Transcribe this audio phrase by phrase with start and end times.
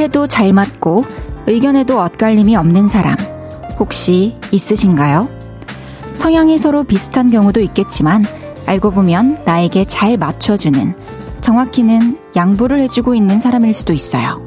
[0.00, 1.04] 뭘 해도 잘 맞고
[1.46, 3.16] 의견에도 엇갈림이 없는 사람
[3.78, 5.28] 혹시 있으신가요?
[6.14, 8.24] 성향이 서로 비슷한 경우도 있겠지만
[8.64, 10.94] 알고 보면 나에게 잘 맞춰주는
[11.42, 14.42] 정확히는 양보를 해주고 있는 사람일 수도 있어요.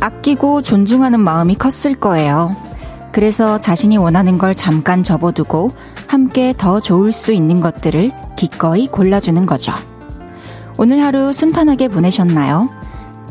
[0.00, 2.71] 아끼고 존중하는 마음이 컸을 거예요.
[3.12, 5.70] 그래서 자신이 원하는 걸 잠깐 접어두고
[6.08, 9.72] 함께 더 좋을 수 있는 것들을 기꺼이 골라주는 거죠.
[10.78, 12.70] 오늘 하루 순탄하게 보내셨나요?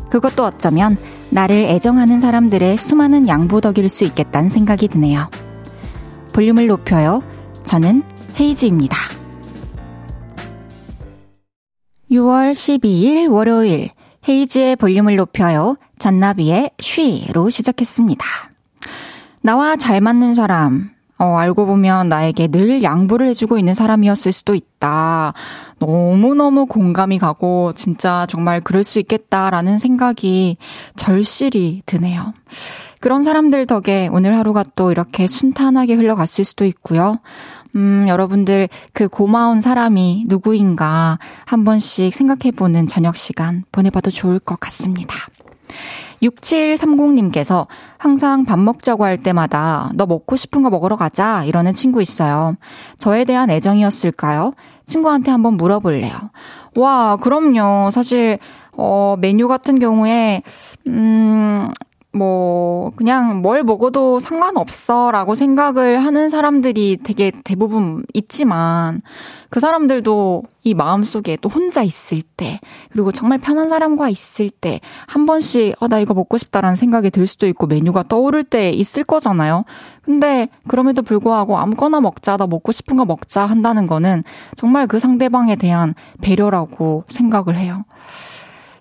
[0.08, 0.96] 그것도 어쩌면
[1.30, 5.28] 나를 애정하는 사람들의 수많은 양보덕일 수 있겠다는 생각이 드네요.
[6.32, 7.22] 볼륨을 높여요.
[7.64, 8.02] 저는
[8.38, 8.96] 헤이즈입니다.
[12.10, 13.88] 6월 12일 월요일
[14.28, 15.76] 헤이즈의 볼륨을 높여요.
[15.98, 18.51] 잔나비의 쉬로 시작했습니다.
[19.42, 25.34] 나와 잘 맞는 사람, 어, 알고 보면 나에게 늘 양보를 해주고 있는 사람이었을 수도 있다.
[25.78, 30.56] 너무너무 공감이 가고, 진짜 정말 그럴 수 있겠다라는 생각이
[30.96, 32.34] 절실히 드네요.
[33.00, 37.18] 그런 사람들 덕에 오늘 하루가 또 이렇게 순탄하게 흘러갔을 수도 있고요.
[37.74, 45.16] 음, 여러분들 그 고마운 사람이 누구인가 한 번씩 생각해보는 저녁 시간 보내봐도 좋을 것 같습니다.
[46.22, 47.66] 6730님께서
[47.98, 52.54] 항상 밥 먹자고 할 때마다 너 먹고 싶은 거 먹으러 가자 이러는 친구 있어요.
[52.98, 54.54] 저에 대한 애정이었을까요?
[54.86, 56.14] 친구한테 한번 물어볼래요.
[56.76, 57.90] 와, 그럼요.
[57.90, 58.38] 사실,
[58.76, 60.42] 어, 메뉴 같은 경우에,
[60.86, 61.70] 음,
[62.14, 69.00] 뭐, 그냥 뭘 먹어도 상관없어 라고 생각을 하는 사람들이 되게 대부분 있지만,
[69.48, 74.80] 그 사람들도 이 마음 속에 또 혼자 있을 때, 그리고 정말 편한 사람과 있을 때,
[75.06, 79.04] 한 번씩, 어, 나 이거 먹고 싶다라는 생각이 들 수도 있고, 메뉴가 떠오를 때 있을
[79.04, 79.64] 거잖아요.
[80.02, 84.22] 근데, 그럼에도 불구하고 아무거나 먹자, 나 먹고 싶은 거 먹자 한다는 거는
[84.56, 87.84] 정말 그 상대방에 대한 배려라고 생각을 해요.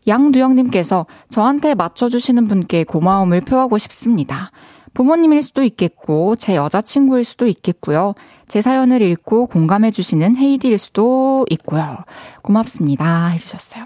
[0.07, 4.51] 양두영님께서 저한테 맞춰주시는 분께 고마움을 표하고 싶습니다.
[4.93, 8.13] 부모님일 수도 있겠고, 제 여자친구일 수도 있겠고요.
[8.47, 11.97] 제 사연을 읽고 공감해주시는 헤이디일 수도 있고요.
[12.41, 13.27] 고맙습니다.
[13.27, 13.85] 해주셨어요.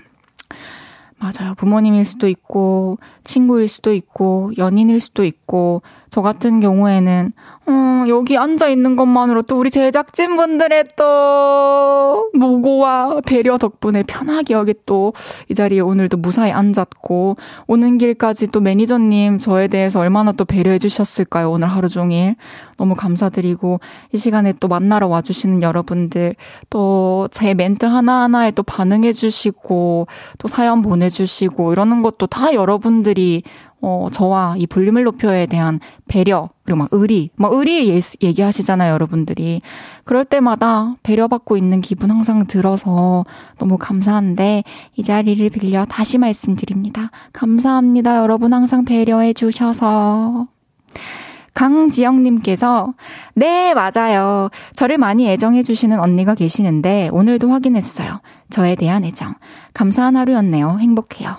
[1.17, 1.53] 맞아요.
[1.55, 5.81] 부모님일 수도 있고, 친구일 수도 있고, 연인일 수도 있고,
[6.15, 7.33] 저 같은 경우에는,
[7.67, 14.73] 어, 여기 앉아 있는 것만으로 또 우리 제작진 분들의 또 모고와 배려 덕분에 편하게 여기
[14.85, 15.11] 또
[15.49, 17.35] 이 자리에 오늘도 무사히 앉았고
[17.67, 21.51] 오는 길까지 또 매니저님 저에 대해서 얼마나 또 배려해 주셨을까요?
[21.51, 22.35] 오늘 하루 종일
[22.77, 23.79] 너무 감사드리고
[24.13, 26.35] 이 시간에 또 만나러 와주시는 여러분들
[26.69, 33.43] 또 제 멘트 하나하나에 또 반응해 주시고 또 사연 보내주시고 이러는 것도 다 여러분들이
[33.81, 39.61] 어, 저와 이 볼륨을 높여에 대한 배려, 그리고 막 의리, 막 의리 예, 얘기하시잖아요, 여러분들이.
[40.05, 43.25] 그럴 때마다 배려받고 있는 기분 항상 들어서
[43.59, 44.63] 너무 감사한데,
[44.95, 47.11] 이 자리를 빌려 다시 말씀드립니다.
[47.33, 48.53] 감사합니다, 여러분.
[48.53, 50.47] 항상 배려해 주셔서.
[51.53, 52.93] 강지영님께서,
[53.35, 54.49] 네, 맞아요.
[54.73, 58.19] 저를 많이 애정해주시는 언니가 계시는데, 오늘도 확인했어요.
[58.49, 59.35] 저에 대한 애정.
[59.73, 60.79] 감사한 하루였네요.
[60.79, 61.37] 행복해요.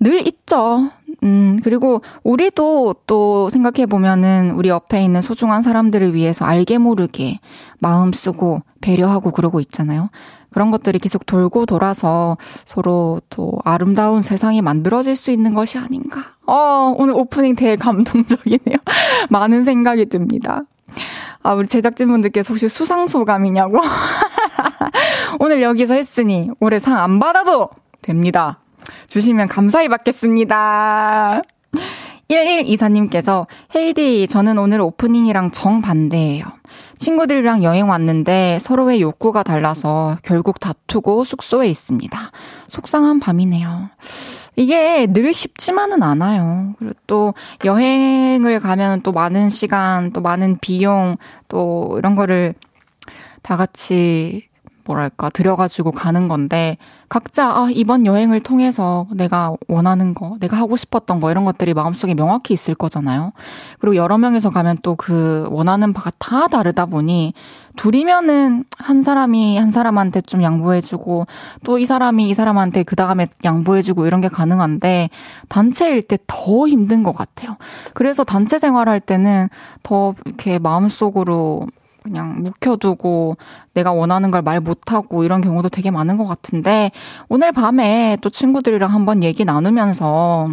[0.00, 0.90] 늘 있죠.
[1.22, 7.40] 음, 그리고 우리도 또 생각해보면은 우리 옆에 있는 소중한 사람들을 위해서 알게 모르게
[7.78, 10.10] 마음 쓰고 배려하고 그러고 있잖아요.
[10.50, 16.20] 그런 것들이 계속 돌고 돌아서 서로 또 아름다운 세상이 만들어질 수 있는 것이 아닌가.
[16.46, 18.76] 어, 오늘 오프닝 되게 감동적이네요.
[19.30, 20.62] 많은 생각이 듭니다.
[21.42, 23.80] 아, 우리 제작진분들께서 혹시 수상 소감이냐고?
[25.40, 27.70] 오늘 여기서 했으니 올해 상 안 받아도
[28.02, 28.58] 됩니다.
[29.08, 31.42] 주시면 감사히 받겠습니다.
[32.30, 36.44] 1124님께서 헤이디 저는 오늘 오프닝이랑 정반대예요.
[36.98, 42.18] 친구들이랑 여행 왔는데 서로의 욕구가 달라서 결국 다투고 숙소에 있습니다.
[42.66, 43.90] 속상한 밤이네요.
[44.56, 46.74] 이게 늘 쉽지만은 않아요.
[46.78, 51.16] 그리고 또 여행을 가면 또 많은 시간, 또 많은 비용,
[51.48, 52.54] 또 이런 거를
[53.42, 54.46] 다 같이
[54.84, 56.78] 뭐랄까 들여가지고 가는 건데
[57.14, 62.12] 각자 아 이번 여행을 통해서 내가 원하는 거, 내가 하고 싶었던 거 이런 것들이 마음속에
[62.12, 63.30] 명확히 있을 거잖아요.
[63.78, 67.34] 그리고 여러 명이서 가면 또 그 원하는 바가 다 다르다 보니
[67.76, 71.28] 둘이면은 한 사람이 한 사람한테 좀 양보해주고
[71.62, 75.08] 또 이 사람이 이 사람한테 그 다음에 양보해주고 이런 게 가능한데
[75.48, 77.58] 단체일 때 더 힘든 것 같아요.
[77.92, 79.50] 그래서 단체 생활할 때는
[79.84, 81.68] 더 이렇게 마음속으로
[82.04, 83.36] 그냥 묵혀두고
[83.72, 86.90] 내가 원하는 걸 말 못하고 이런 경우도 되게 많은 것 같은데
[87.30, 90.50] 오늘 밤에 또 친구들이랑 한번 얘기 나누면서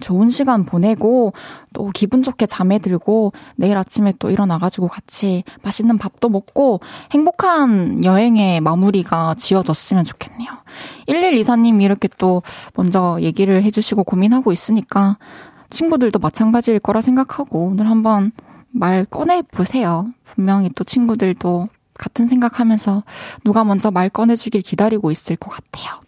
[0.00, 1.34] 좋은 시간 보내고
[1.74, 6.80] 또 기분 좋게 잠에 들고 내일 아침에 또 일어나가지고 같이 맛있는 밥도 먹고
[7.10, 10.50] 행복한 여행의 마무리가 지어졌으면 좋겠네요.
[11.08, 12.42] 1124님이 이렇게 또
[12.74, 15.18] 먼저 얘기를 해주시고 고민하고 있으니까
[15.68, 18.32] 친구들도 마찬가지일 거라 생각하고 오늘 한번
[18.70, 20.12] 말 꺼내보세요.
[20.24, 23.02] 분명히 또 친구들도 같은 생각하면서
[23.44, 26.00] 누가 먼저 말 꺼내주길 기다리고 있을 것 같아요.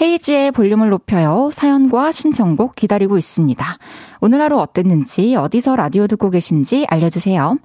[0.00, 1.50] 헤이지의 볼륨을 높여요.
[1.52, 3.64] 사연과 신청곡 기다리고 있습니다.
[4.20, 7.58] 오늘 하루 어땠는지, 어디서 라디오 듣고 계신지 알려주세요.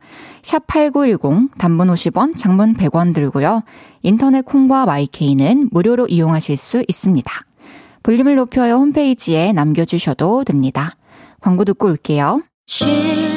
[0.43, 3.63] 샵 8910, 단문 50원, 장문 100원 들고요.
[4.01, 7.31] 인터넷 콩과 마이케이는 무료로 이용하실 수 있습니다.
[8.03, 10.95] 볼륨을 높여요 홈페이지에 남겨주셔도 됩니다.
[11.41, 12.41] 광고 듣고 올게요.
[12.65, 13.36] 쉴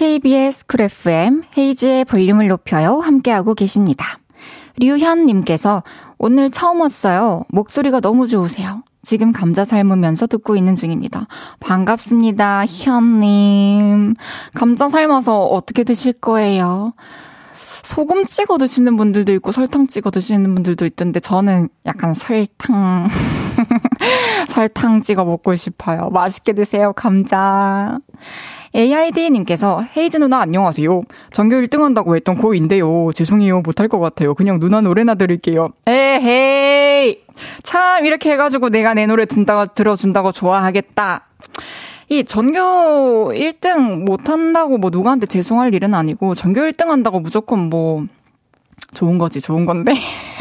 [0.00, 3.00] KBS 쿨 FM 헤이즈의 볼륨을 높여요.
[3.00, 4.18] 함께하고 계십니다.
[4.78, 5.82] 류현님께서
[6.16, 7.42] 오늘 처음 왔어요.
[7.50, 8.82] 목소리가 너무 좋으세요.
[9.02, 11.26] 지금 감자 삶으면서 듣고 있는 중입니다.
[11.60, 14.14] 반갑습니다, 현님.
[14.54, 16.94] 감자 삶아서 어떻게 드실 거예요?
[17.54, 23.06] 소금 찍어 드시는 분들도 있고 설탕 찍어 드시는 분들도 있던데 저는 약간 설탕
[24.50, 26.10] 설탕 찍어 먹고 싶어요.
[26.10, 27.98] 맛있게 드세요, 감자.
[28.74, 31.00] AID님께서 헤이즈 누나 안녕하세요.
[31.32, 33.10] 전교 1등 한다고 했던 고인데요.
[33.14, 33.60] 죄송해요.
[33.60, 34.34] 못할 것 같아요.
[34.34, 35.70] 그냥 누나 노래나 들을게요.
[35.86, 37.20] 에헤이.
[37.62, 41.26] 참 이렇게 해가지고 내가 내 노래 듣다가 들어준다고 좋아하겠다.
[42.08, 48.04] 이 전교 1등 못한다고 뭐 누구한테 죄송할 일은 아니고 전교 1등 한다고 무조건 뭐
[48.94, 49.92] 좋은 거지 좋은 건데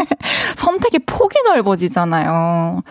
[0.55, 2.81] 선택의 폭이 넓어지잖아요.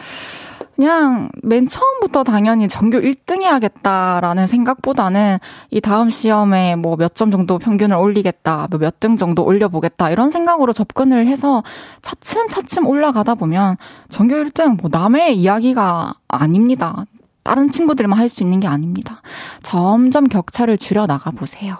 [0.79, 5.39] 그냥 맨 처음부터 당연히 전교 1등 해야겠다라는 생각보다는
[5.73, 10.31] 이 다음 시험에 뭐 몇 점 정도 평균을 올리겠다, 뭐 몇 등 정도 올려보겠다, 이런
[10.31, 11.65] 생각으로 접근을 해서
[12.03, 13.77] 차츰차츰 올라가다 보면
[14.09, 17.05] 전교 1등 뭐 남의 이야기가 아닙니다.
[17.43, 19.21] 다른 친구들만 할 수 있는 게 아닙니다.
[19.65, 21.77] 점점 격차를 줄여 나가 보세요.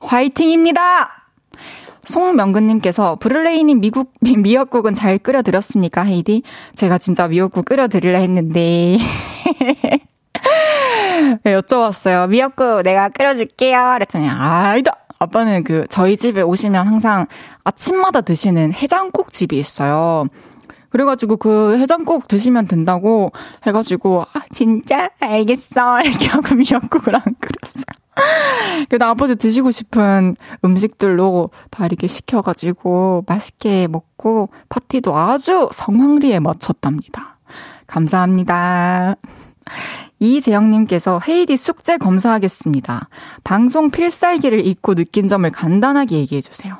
[0.00, 1.25] 화이팅입니다!
[2.06, 6.42] 송명근님께서 브룰레이님 미국 미역국은 잘 끓여드렸습니까, 헤이디?
[6.74, 8.96] 제가 진짜 미역국 끓여드리려 했는데
[11.44, 12.28] 네, 여쭤봤어요.
[12.28, 13.94] 미역국 내가 끓여줄게요.
[13.94, 14.92] 그랬더니 아이다.
[15.18, 17.26] 아빠는 그 저희 집에 오시면 항상
[17.64, 20.26] 아침마다 드시는 해장국 집이 있어요.
[20.90, 23.32] 그래가지고 그 해장국 드시면 된다고
[23.66, 28.05] 해가지고 아 진짜 알겠어 이렇게 하고 미역국을 안 끓였어요.
[28.88, 37.38] 그래도 아버지 드시고 싶은 음식들로 다 이렇게 시켜가지고 맛있게 먹고 파티도 아주 성황리에 마쳤답니다.
[37.86, 39.16] 감사합니다.
[40.18, 43.08] 이재영님께서 헤이디 숙제 검사하겠습니다.
[43.44, 46.78] 방송 필살기를 잊고 느낀 점을 간단하게 얘기해주세요.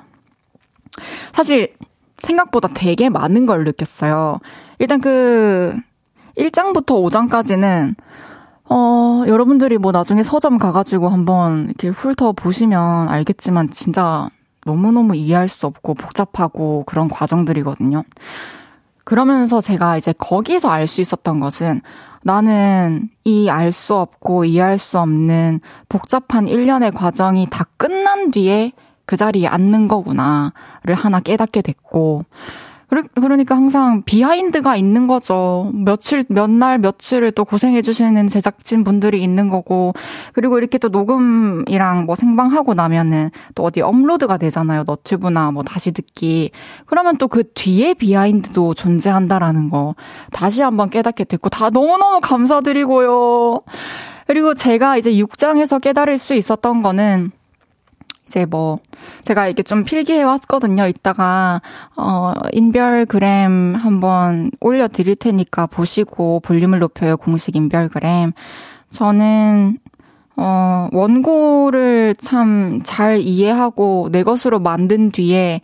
[1.33, 1.75] 사실
[2.19, 4.41] 생각보다 되게 많은 걸 느꼈어요.
[4.79, 5.77] 일단 그
[6.39, 7.95] 1장부터 5장까지는
[8.69, 14.29] 어, 여러분들이 뭐 나중에 서점 가가지고 한번 이렇게 훑어 보시면 알겠지만 진짜
[14.65, 18.03] 너무너무 이해할 수 없고 복잡하고 그런 과정들이거든요.
[19.05, 21.81] 그러면서 제가 이제 거기서 알 수 있었던 것은
[22.25, 28.73] 나는 이 알 수 없고 이해할 수 없는 복잡한 일련의 과정이 다 끝난 뒤에
[29.05, 32.25] 그 자리에 앉는 거구나를 하나 깨닫게 됐고,
[32.89, 35.73] 그러니까 항상 비하인드가 있는 거죠.
[35.75, 39.93] 며칠, 몇 날, 며칠을 또 고생해주시는 제작진 분들이 있는 거고,
[40.33, 44.85] 그리고 이렇게 또 녹음이랑 뭐 생방하고 나면은 또 어디 업로드가 되잖아요.
[44.87, 46.53] 너튜브나 뭐 다시 듣기.
[46.87, 49.95] 그러면 또 그 뒤에 비하인드도 존재한다라는 거
[50.33, 53.63] 다시 한번 깨닫게 됐고, 다 너무너무 감사드리고요.
[54.29, 57.31] 그리고 제가 이제 6장에서 깨달을 수 있었던 거는
[58.27, 58.79] 이제 뭐
[59.25, 60.87] 제가 이게 좀 필기해 왔거든요.
[60.87, 61.63] 이따가
[61.97, 67.17] 어 인별그램 한번 올려 드릴 테니까 보시고 볼륨을 높여요.
[67.17, 68.33] 공식 인별그램.
[68.91, 69.79] 저는
[70.37, 75.61] 어 원고를 참 잘 이해하고 내 것으로 만든 뒤에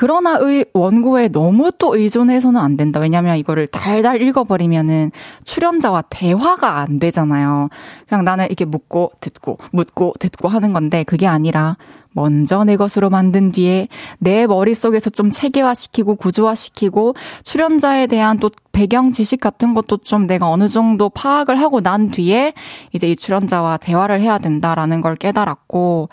[0.00, 3.00] 그러나 의, 원고에 너무 또 의존해서는 안 된다.
[3.00, 5.10] 왜냐면 이거를 달달 읽어버리면은
[5.42, 7.68] 출연자와 대화가 안 되잖아요.
[8.08, 11.76] 그냥 나는 이렇게 묻고 듣고 묻고 듣고 하는 건데 그게 아니라
[12.12, 13.88] 먼저 내 것으로 만든 뒤에
[14.20, 20.68] 내 머릿속에서 좀 체계화시키고 구조화시키고 출연자에 대한 또 배경 지식 같은 것도 좀 내가 어느
[20.68, 22.54] 정도 파악을 하고 난 뒤에
[22.92, 26.08] 이제 이 출연자와 대화를 해야 된다라는 걸 깨달았고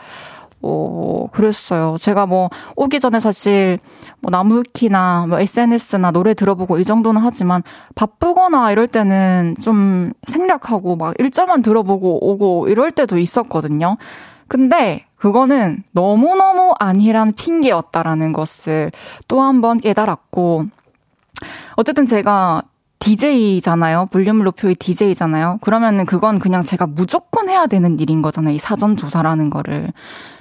[0.67, 1.95] 어, 그랬어요.
[2.00, 3.79] 제가 뭐, 오기 전에 사실,
[4.22, 7.62] 뭐, 나무위키나, 뭐, SNS나 노래 들어보고 이 정도는 하지만,
[7.95, 13.98] 바쁘거나 이럴 때는 좀 생략하고, 막, 일자만 들어보고 오고 이럴 때도 있었거든요.
[14.48, 18.91] 근데, 그거는 너무너무 아니란 핑계였다라는 것을
[19.27, 20.65] 또 한 번 깨달았고,
[21.75, 22.63] 어쨌든 제가
[23.00, 24.07] DJ잖아요.
[24.12, 25.60] 볼륨 로표의 DJ잖아요.
[25.62, 28.55] 그러면은 그건 그냥 제가 무조건 해야 되는 일인 거잖아요.
[28.55, 29.91] 이 사전 조사라는 거를.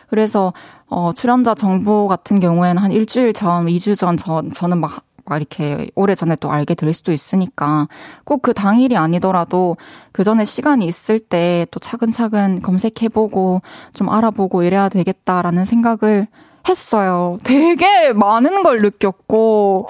[0.09, 0.53] 그래서
[0.87, 5.89] 어 출연자 정보 같은 경우에는 한 일주일 전, 2주 전 저, 저는 막, 막 이렇게
[5.95, 7.89] 오래전에 또 알게 될 수도 있으니까
[8.25, 9.77] 꼭 그 당일이 아니더라도
[10.13, 13.63] 그 전에 시간이 있을 때 또 차근차근 검색해보고
[13.95, 16.27] 좀 알아보고 이래야 되겠다라는 생각을
[16.69, 17.39] 했어요.
[17.45, 19.89] 되게 많은 걸 느꼈고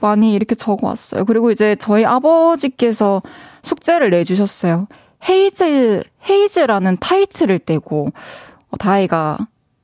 [0.00, 1.24] 많이 이렇게 적어왔어요.
[1.26, 3.22] 그리고 이제 저희 아버지께서
[3.62, 4.86] 숙제를 내주셨어요.
[5.28, 8.10] 헤이즈, 헤이즈라는 타이틀을 떼고 어,
[8.78, 9.38] 다이가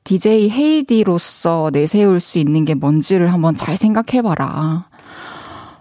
[0.05, 4.89] DJ 헤이디로서 내세울 수 있는 게 뭔지를 한번 잘 생각해봐라.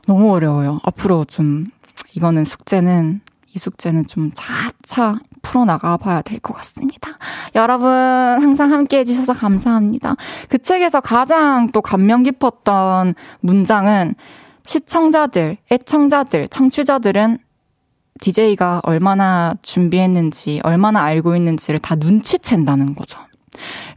[0.07, 0.79] 너무 어려워요.
[0.83, 1.65] 앞으로 좀,
[2.13, 3.21] 이거는 숙제는,
[3.53, 7.11] 이 숙제는 좀 차차 풀어나가 봐야 될 것 같습니다.
[7.55, 10.15] 여러분, 항상 함께 해주셔서 감사합니다.
[10.49, 14.15] 그 책에서 가장 또 감명 깊었던 문장은
[14.65, 17.37] 시청자들, 애청자들, 청취자들은
[18.21, 23.19] DJ가 얼마나 준비했는지, 얼마나 알고 있는지를 다 눈치챈다는 거죠.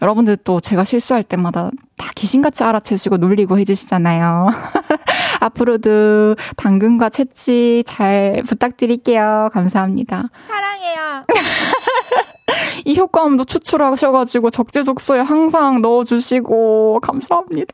[0.03, 4.49] 여러분들 또 제가 실수할 때마다 다 귀신같이 알아채시고 놀리고 해주시잖아요.
[5.41, 9.51] 앞으로도 당근과 채취 잘 부탁드릴게요.
[9.53, 10.29] 감사합니다.
[10.49, 11.25] 사랑해요.
[12.85, 17.73] 이 효과음도 추출하셔가지고 적재적소에 항상 넣어주시고 감사합니다.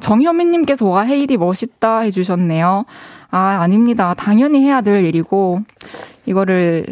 [0.00, 2.84] 정현미님께서 와 헤이디 멋있다 해주셨네요.
[3.34, 4.14] 아, 아닙니다.
[4.14, 5.62] 당연히 해야 될 일이고,
[6.24, 6.86] 이거를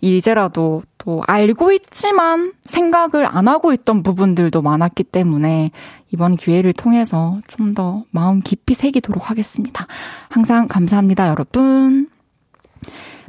[0.00, 5.70] 이제라도 또 알고 있지만 생각을 안 하고 있던 부분들도 많았기 때문에
[6.12, 9.86] 이번 기회를 통해서 좀 더 마음 깊이 새기도록 하겠습니다.
[10.28, 12.08] 항상 감사합니다, 여러분.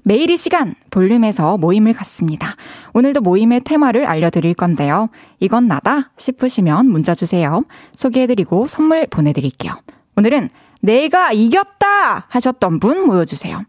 [0.04, 2.56] 매일 이 시간 볼륨에서 모임을 갖습니다.
[2.94, 5.10] 오늘도 모임의 테마를 알려드릴 건데요.
[5.40, 7.64] 이건 나다 싶으시면 문자 주세요.
[7.94, 9.74] 소개해드리고 선물 보내드릴게요.
[10.18, 10.50] 오늘은
[10.82, 12.26] 내가 이겼다!
[12.28, 13.64] 하셨던 분 모여주세요.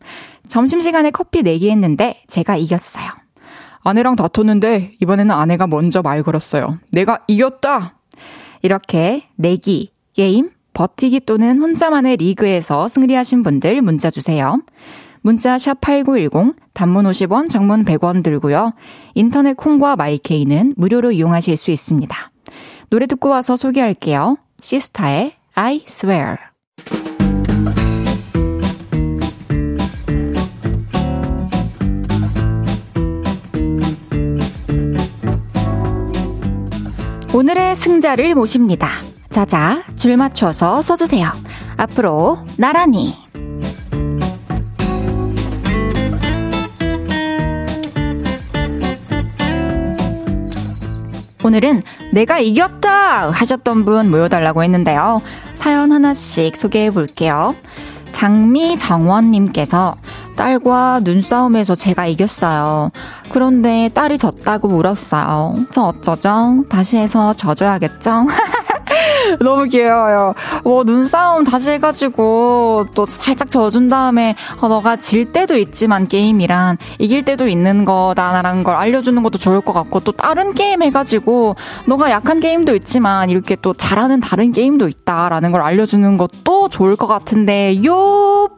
[0.48, 3.10] 점심시간에 커피 내기 했는데 제가 이겼어요.
[3.84, 6.78] 아내랑 다퉜는데 이번에는 아내가 먼저 말 걸었어요.
[6.90, 7.96] 내가 이겼다!
[8.62, 14.60] 이렇게 내기, 게임, 버티기 또는 혼자만의 리그에서 승리하신 분들 문자 주세요.
[15.20, 18.72] 문자 샵 8910 단문 50원, 장문 100원 들고요.
[19.14, 22.30] 인터넷 콩과 마이케이는 무료로 이용하실 수 있습니다.
[22.90, 24.36] 노래 듣고 와서 소개할게요.
[24.60, 26.51] 시스타의 I swear.
[37.34, 38.88] 오늘의 승자를 모십니다.
[39.30, 41.32] 자자, 줄 맞춰서 써주세요.
[41.78, 43.16] 앞으로 나란히.
[51.42, 53.30] 오늘은 내가 이겼다!
[53.30, 55.22] 하셨던 분 모여달라고 했는데요.
[55.56, 57.56] 사연 하나씩 소개해 볼게요.
[58.12, 59.96] 장미정원님께서
[60.36, 62.90] 딸과 눈싸움에서 제가 이겼어요.
[63.30, 65.56] 그런데 딸이 졌다고 울었어요.
[65.70, 66.64] 저 어쩌죠?
[66.68, 68.26] 다시 해서 져줘야겠죠?
[69.40, 70.34] 너무 귀여워요.
[70.64, 77.24] 뭐, 눈싸움 다시 해가지고, 또 살짝 져준 다음에, 어, 너가 질 때도 있지만, 게임이란, 이길
[77.24, 82.40] 때도 있는 거다라는 걸 알려주는 것도 좋을 것 같고, 또 다른 게임 해가지고, 너가 약한
[82.40, 88.48] 게임도 있지만, 이렇게 또 잘하는 다른 게임도 있다라는 걸 알려주는 것도 좋을 것 같은데, 요!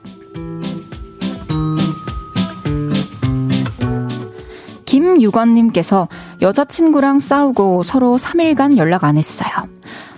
[4.94, 6.06] 김유건님께서
[6.40, 9.50] 여자친구랑 싸우고 서로 3일간 연락 안 했어요.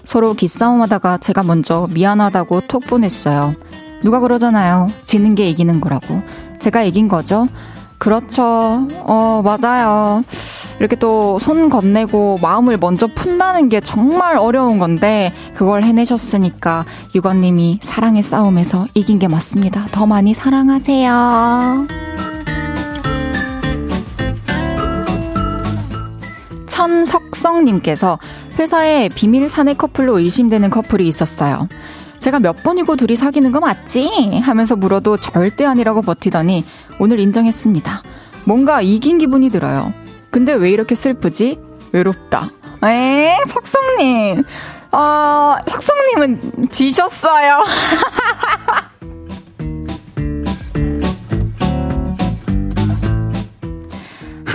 [0.02, 3.54] 서로 기싸움 하다가 제가 먼저 미안하다고 톡 보냈어요.
[4.02, 4.90] 누가 그러잖아요.
[5.02, 6.20] 지는 게 이기는 거라고.
[6.60, 7.48] 제가 이긴 거죠?
[7.96, 8.42] 그렇죠.
[9.04, 10.22] 어, 맞아요.
[10.78, 18.22] 이렇게 또 손 건네고 마음을 먼저 푼다는 게 정말 어려운 건데, 그걸 해내셨으니까 유건님이 사랑의
[18.22, 19.86] 싸움에서 이긴 게 맞습니다.
[19.90, 21.86] 더 많이 사랑하세요.
[26.76, 28.18] 천석성님께서
[28.58, 31.68] 회사에 비밀 사내 커플로 의심되는 커플이 있었어요.
[32.18, 34.40] 제가 몇 번이고 둘이 사귀는 거 맞지?
[34.42, 36.64] 하면서 물어도 절대 아니라고 버티더니
[36.98, 38.02] 오늘 인정했습니다.
[38.44, 39.92] 뭔가 이긴 기분이 들어요.
[40.30, 41.58] 근데 왜 이렇게 슬프지?
[41.92, 42.50] 외롭다.
[42.84, 44.44] 에, 석성님.
[44.92, 47.64] 어, 석성님은 지셨어요.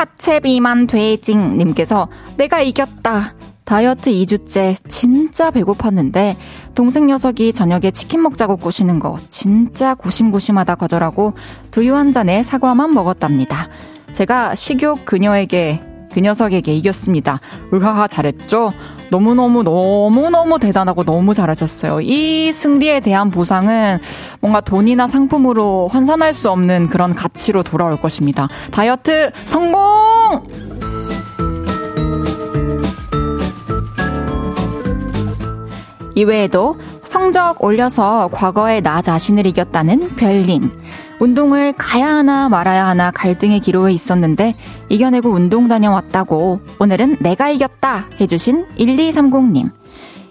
[0.01, 3.35] 하체 비만 돼징님께서 내가 이겼다.
[3.65, 6.37] 다이어트 2주째 진짜 배고팠는데
[6.73, 11.35] 동생 녀석이 저녁에 치킨 먹자고 꼬시는 거 진짜 고심고심하다 거절하고
[11.69, 13.69] 두유 한 잔에 사과만 먹었답니다.
[14.13, 17.39] 제가 식욕 그녀에게 그 녀석에게 이겼습니다.
[17.71, 18.73] 으하하 잘했죠?
[19.11, 21.99] 너무너무 너무너무 대단하고 너무 잘하셨어요.
[21.99, 23.99] 이 승리에 대한 보상은
[24.39, 28.47] 뭔가 돈이나 상품으로 환산할 수 없는 그런 가치로 돌아올 것입니다.
[28.71, 30.47] 다이어트 성공!
[36.15, 40.71] 이외에도 성적 올려서 과거의 나 자신을 이겼다는 별님.
[41.21, 44.55] 운동을 가야 하나 말아야 하나 갈등의 기로에 있었는데
[44.89, 49.69] 이겨내고 운동 다녀왔다고 오늘은 내가 이겼다 해주신 1230님.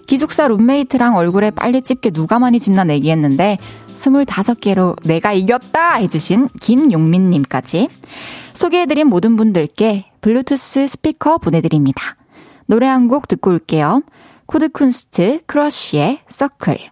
[0.05, 3.57] 기숙사 룸메이트랑 얼굴에 빨리 집게 누가 많이 집나 내기했는데
[3.95, 7.87] 25개로 내가 이겼다 해주신 김용민님까지
[8.53, 12.17] 소개해드린 모든 분들께 블루투스 스피커 보내드립니다.
[12.65, 14.03] 노래 한 곡 듣고 올게요.
[14.45, 16.91] 코드쿤스트 크러쉬의 서클.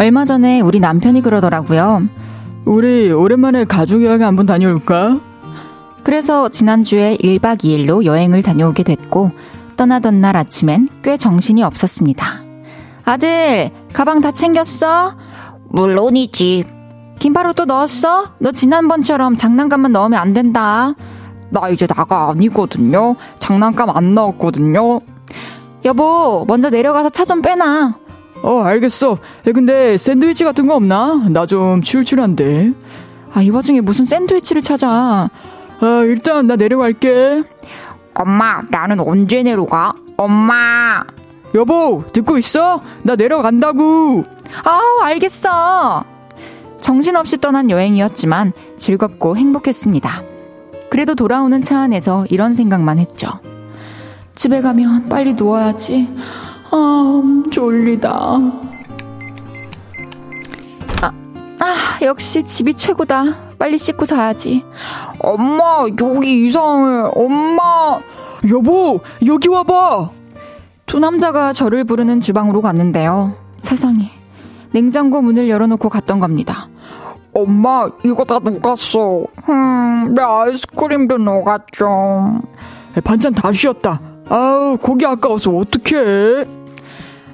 [0.00, 2.04] 얼마 전에 우리 남편이 그러더라고요.
[2.64, 5.20] 우리 오랜만에 가족 여행 한번 다녀올까?
[6.04, 9.30] 그래서 지난주에 1박 2일로 여행을 다녀오게 됐고,
[9.76, 12.24] 떠나던 날 아침엔 꽤 정신이 없었습니다.
[13.04, 15.16] 아들, 가방 다 챙겼어?
[15.68, 16.64] 물론이지.
[17.18, 18.32] 김바로 또 넣었어?
[18.38, 20.94] 너 지난번처럼 장난감만 넣으면 안 된다.
[21.50, 23.16] 나 이제 나가 아니거든요.
[23.38, 25.00] 장난감 안 넣었거든요.
[25.84, 27.96] 여보, 먼저 내려가서 차 좀 빼놔.
[28.42, 29.12] 어, 알겠어.
[29.46, 31.26] 야, 근데 샌드위치 같은 거 없나?
[31.28, 32.72] 나 좀 출출한데.
[33.32, 35.28] 아, 이 와중에 무슨 샌드위치를 찾아.
[35.80, 37.42] 아, 일단 나 내려갈게.
[38.14, 39.92] 엄마, 나는 언제 내려가?
[40.16, 41.02] 엄마.
[41.54, 42.80] 여보, 듣고 있어?
[43.02, 44.24] 나 내려간다고.
[44.64, 46.04] 아, 알겠어.
[46.80, 50.22] 정신없이 떠난 여행이었지만 즐겁고 행복했습니다.
[50.90, 53.28] 그래도 돌아오는 차 안에서 이런 생각만 했죠.
[54.34, 56.08] 집에 가면 빨리 누워야지.
[56.70, 58.10] 아, 졸리다.
[61.02, 61.12] 아,
[61.58, 63.24] 아, 역시 집이 최고다.
[63.58, 64.64] 빨리 씻고 자야지.
[65.20, 67.10] 엄마, 여기 이상해.
[67.14, 67.98] 엄마.
[68.48, 70.10] 여보, 여기 와봐.
[70.86, 73.34] 두 남자가 저를 부르는 주방으로 갔는데요.
[73.58, 74.10] 세상에.
[74.72, 76.68] 냉장고 문을 열어놓고 갔던 겁니다.
[77.34, 79.24] 엄마, 이거 다 녹았어.
[79.48, 82.40] 음, 내 아이스크림도 녹았죠.
[83.04, 84.00] 반찬 다 쉬었다.
[84.28, 86.59] 아우, 고기 아까워서 어떡해.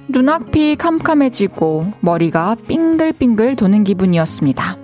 [0.09, 4.77] 눈앞이 캄캄해지고 머리가 빙글빙글 도는 기분이었습니다.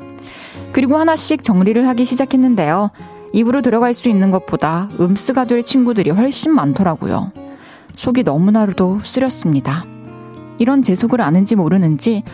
[0.72, 2.90] 그리고 하나씩 정리를 하기 시작했는데요.
[3.32, 7.32] 입으로 들어갈 수 있는 것보다 음스가 될 친구들이 훨씬 많더라고요.
[7.94, 9.84] 속이 너무나도 쓰렸습니다.
[10.58, 12.24] 이런 제 속을 아는지 모르는지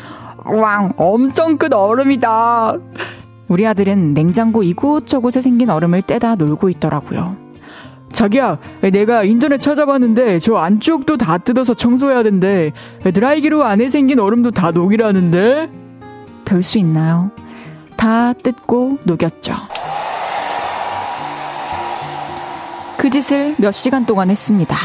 [0.45, 2.75] 왕 엄청 큰 얼음이다.
[3.49, 7.48] 우리 아들은 냉장고 이곳저곳에 생긴 얼음을 떼다 놀고 있더라고요.
[8.19, 12.73] 자기야, 내가 인터넷 찾아봤는데 저 안쪽도 다 뜯어서 청소해야 된대.
[13.15, 15.71] 드라이기로 안에 생긴 얼음도 다 녹이라는데?
[16.45, 17.31] 별 수 있나요?
[17.97, 19.55] 다 뜯고 녹였죠.
[22.97, 24.77] 그 짓을 몇 시간 동안 했습니다.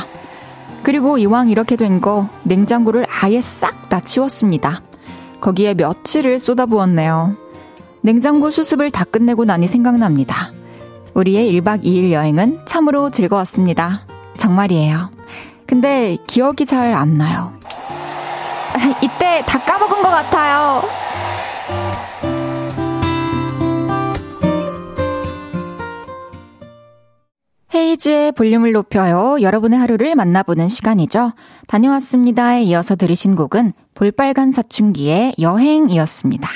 [0.84, 4.82] 그리고 이왕 이렇게 된 거 냉장고를 아예 싹 다 치웠습니다.
[5.42, 7.36] 거기에 며칠을 쏟아부었네요.
[8.02, 10.52] 냉장고 수습을 다 끝내고 나니 생각납니다.
[11.14, 14.06] 우리의 1박 2일 여행은 참으로 즐거웠습니다.
[14.38, 15.12] 정말이에요.
[15.66, 17.54] 근데 기억이 잘 안 나요.
[19.02, 20.82] 이때 다 까먹은 것 같아요.
[27.74, 29.38] 홈페이지에 볼륨을 높여요.
[29.42, 31.34] 여러분의 하루를 만나보는 시간이죠.
[31.68, 36.50] 다녀왔습니다에 이어서 들으신 곡은 볼빨간 사춘기의 여행이었습니다.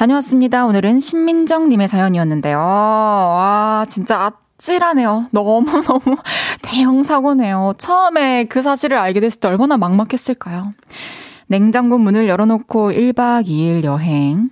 [0.00, 0.64] 다녀왔습니다.
[0.64, 2.56] 오늘은 신민정님의 사연이었는데요.
[2.56, 5.26] 와, 진짜 아 찔하네요.
[5.30, 6.00] 너무너무
[6.62, 7.74] 대형 사고네요.
[7.76, 10.72] 처음에 그 사실을 알게 됐을 때 얼마나 막막했을까요?
[11.48, 14.48] 냉장고 문을 열어놓고 1박 2일 여행.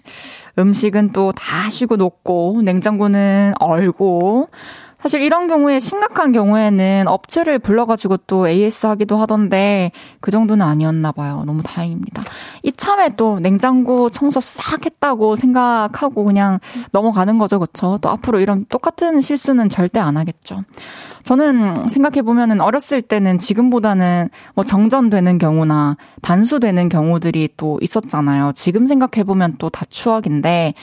[0.59, 4.51] 음식은 또 다 쉬고 녹고, 냉장고는 얼고,
[5.01, 11.45] 사실 이런 경우에 심각한 경우에는 업체를 불러가지고 또 AS 하기도 하던데 그 정도는 아니었나 봐요.
[11.47, 12.25] 너무 다행입니다.
[12.65, 16.59] 이참에 또 냉장고 청소 싹 했다고 생각하고 그냥
[16.91, 17.61] 넘어가는 거죠.
[17.61, 17.99] 그쵸?
[18.03, 20.65] 또 앞으로 이런 똑같은 실수는 절대 안 하겠죠.
[21.23, 28.53] 저는 생각해보면은 어렸을 때는 지금보다는 뭐 정전되는 경우나 단수되는 경우들이 또 있었잖아요.
[28.55, 30.75] 지금 생각해보면 또 다 추억인데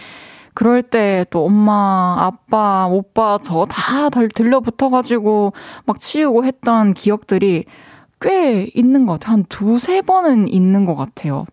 [0.56, 5.54] 그럴 때 또 엄마, 아빠, 오빠 저 다 들려붙어가지고
[5.86, 7.66] 막 치우고 했던 기억들이
[8.22, 9.34] 꽤 있는 것 같아요.
[9.34, 11.46] 한 두세 번은 있는 것 같아요.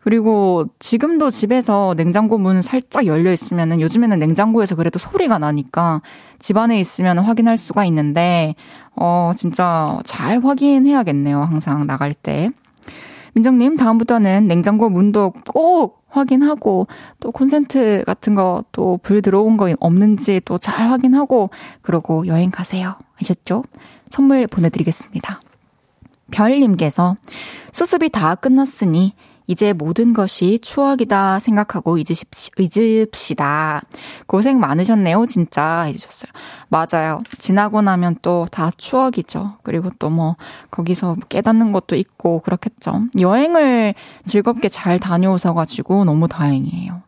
[0.00, 6.00] 그리고 지금도 집에서 냉장고 문 살짝 열려 있으면은 요즘에는 냉장고에서 그래도 소리가 나니까
[6.38, 8.54] 집 안에 있으면 확인할 수가 있는데,
[8.94, 11.40] 어, 진짜 잘 확인해야겠네요.
[11.40, 12.50] 항상 나갈 때.
[13.34, 16.86] 민정님, 다음부터는 냉장고 문도 꼭 확인하고
[17.20, 21.50] 또 콘센트 같은 거 또 불 들어온 거 없는지 또 잘 확인하고
[21.82, 22.96] 그러고 여행 가세요.
[23.16, 23.64] 하셨죠?
[24.10, 25.40] 선물 보내드리겠습니다.
[26.30, 27.16] 별님께서
[27.72, 29.14] 수습이 다 끝났으니
[29.48, 33.82] 이제 모든 것이 추억이다 생각하고 잊으십시, 잊읍시다.
[34.26, 35.82] 고생 많으셨네요, 진짜.
[35.82, 36.30] 해주셨어요.
[36.68, 37.22] 맞아요.
[37.38, 39.58] 지나고 나면 또 다 추억이죠.
[39.62, 40.36] 그리고 또 뭐,
[40.70, 43.04] 거기서 깨닫는 것도 있고, 그렇겠죠.
[43.20, 47.02] 여행을 즐겁게 잘 다녀오셔가지고 너무 다행이에요.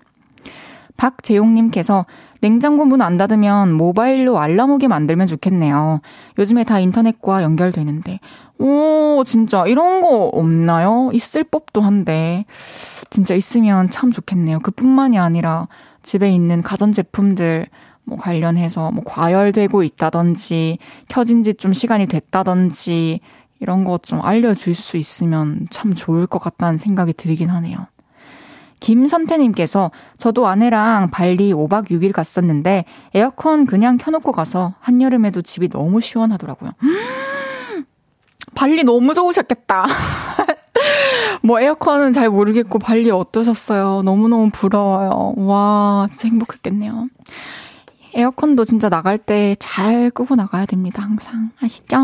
[0.96, 2.06] 박재용님께서
[2.40, 6.00] 냉장고 문 안 닫으면 모바일로 알람 오게 만들면 좋겠네요.
[6.38, 8.20] 요즘에 다 인터넷과 연결되는데.
[8.58, 11.10] 오, 진짜 이런 거 없나요?
[11.12, 12.44] 있을 법도 한데.
[13.10, 14.58] 진짜 있으면 참 좋겠네요.
[14.60, 15.68] 그뿐만이 아니라
[16.02, 17.66] 집에 있는 가전 제품들
[18.04, 23.20] 뭐 관련해서 뭐 과열되고 있다든지 켜진 지 좀 시간이 됐다든지
[23.60, 27.86] 이런 거 좀 알려줄 수 있으면 참 좋을 것 같다는 생각이 들긴 하네요.
[28.80, 36.70] 김선태님께서 저도 아내랑 발리 5박 6일 갔었는데 에어컨 그냥 켜놓고 가서 한여름에도 집이 너무 시원하더라고요.
[38.58, 39.86] 발리 너무 좋으셨겠다.
[41.44, 44.02] 뭐 에어컨은 잘 모르겠고 발리 어떠셨어요?
[44.02, 45.34] 너무너무 부러워요.
[45.36, 47.06] 와, 진짜 행복했겠네요.
[48.14, 51.04] 에어컨도 진짜 나갈 때 잘 끄고 나가야 됩니다.
[51.04, 51.50] 항상.
[51.60, 51.98] 아시죠?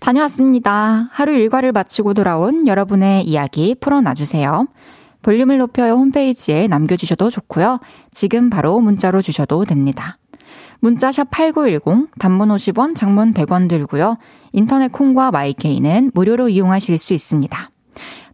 [0.00, 1.08] 다녀왔습니다.
[1.10, 4.66] 하루 일과를 마치고 돌아온 여러분의 이야기 풀어놔주세요.
[5.22, 7.80] 볼륨을 높여요 홈페이지에 남겨주셔도 좋고요.
[8.12, 10.18] 지금 바로 문자로 주셔도 됩니다.
[10.84, 14.18] 문자샵 8910, 단문 50원, 장문 100원 들고요.
[14.52, 17.70] 인터넷 콩과 마이케이는 무료로 이용하실 수 있습니다.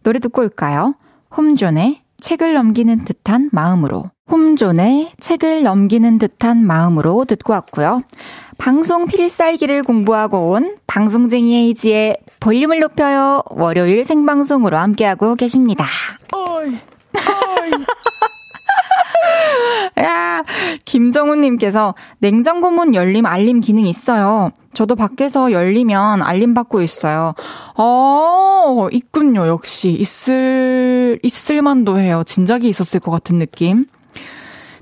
[0.03, 0.95] 노래 듣고 올까요?
[1.35, 4.11] 홈존의 책을 넘기는 듯한 마음으로.
[4.29, 8.01] 홈존의 책을 넘기는 듯한 마음으로 듣고 왔고요.
[8.57, 13.43] 방송 필살기를 공부하고 온 방송쟁이 에이지의 볼륨을 높여요.
[13.49, 15.85] 월요일 생방송으로 함께하고 계십니다.
[16.33, 16.67] 어이,
[17.15, 17.71] 어이.
[19.99, 20.43] 야,
[20.85, 24.51] 김정훈님께서 냉장고 문 열림 알림 기능 있어요.
[24.73, 27.33] 저도 밖에서 열리면 알림 받고 있어요.
[27.77, 29.47] 어, 있군요.
[29.47, 32.23] 역시 있을 있을만도 해요.
[32.25, 33.85] 진작에 있었을 것 같은 느낌.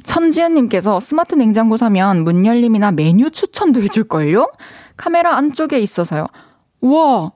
[0.04, 4.52] 천지연님께서 스마트 냉장고 사면 문 열림이나 메뉴 추천도 해줄걸요?
[4.98, 6.26] 카메라 안쪽에 있어서요.
[6.82, 7.32] 우와,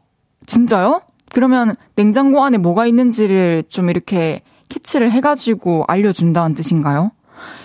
[0.45, 1.01] 진짜요?
[1.31, 4.41] 그러면 냉장고 안에 뭐가 있는지를 좀 이렇게
[4.73, 7.11] 캐치를 해가지고 알려준다는 뜻인가요?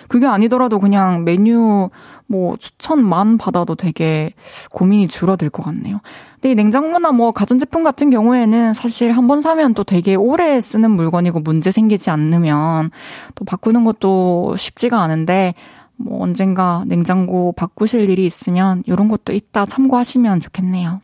[0.08, 1.90] 그게 아니더라도 그냥 메뉴
[2.26, 4.32] 뭐 추천만 받아도 되게
[4.70, 6.00] 고민이 줄어들 것 같네요.
[6.34, 10.90] 근데 이 냉장고나 뭐 가전제품 같은 경우에는 사실 한 번 사면 또 되게 오래 쓰는
[10.92, 12.90] 물건이고 문제 생기지 않으면
[13.34, 15.54] 또 바꾸는 것도 쉽지가 않은데
[15.96, 21.00] 뭐 언젠가 냉장고 바꾸실 일이 있으면 이런 것도 이따 참고하시면 좋겠네요.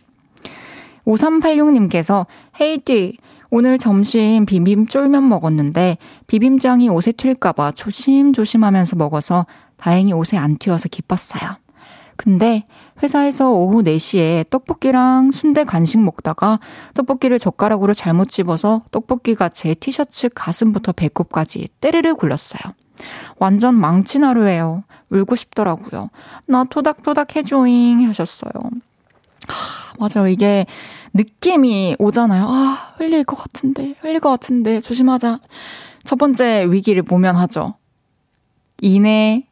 [1.06, 2.26] 5386님께서
[2.60, 3.18] 헤이디
[3.56, 11.58] 오늘 점심 비빔 쫄면 먹었는데 비빔장이 옷에 튈까봐 조심조심하면서 먹어서 다행히 옷에 안 튀어서 기뻤어요.
[12.16, 12.66] 근데
[13.00, 16.58] 회사에서 오후 4시에 떡볶이랑 순대 간식 먹다가
[16.94, 22.74] 떡볶이를 젓가락으로 잘못 집어서 떡볶이가 제 티셔츠 가슴부터 배꼽까지 때르르 굴렀어요.
[23.38, 24.82] 완전 망친 하루예요.
[25.10, 26.10] 울고 싶더라고요.
[26.48, 28.50] 나 토닥토닥 해줘잉 하셨어요.
[29.48, 30.28] 하, 맞아요.
[30.28, 30.66] 이게
[31.12, 32.44] 느낌이 오잖아요.
[32.46, 35.40] 아, 흘릴 것 같은데, 흘릴 것 같은데, 조심하자.
[36.04, 37.74] 첫 번째 위기를 모면하죠.
[38.80, 39.46] 이내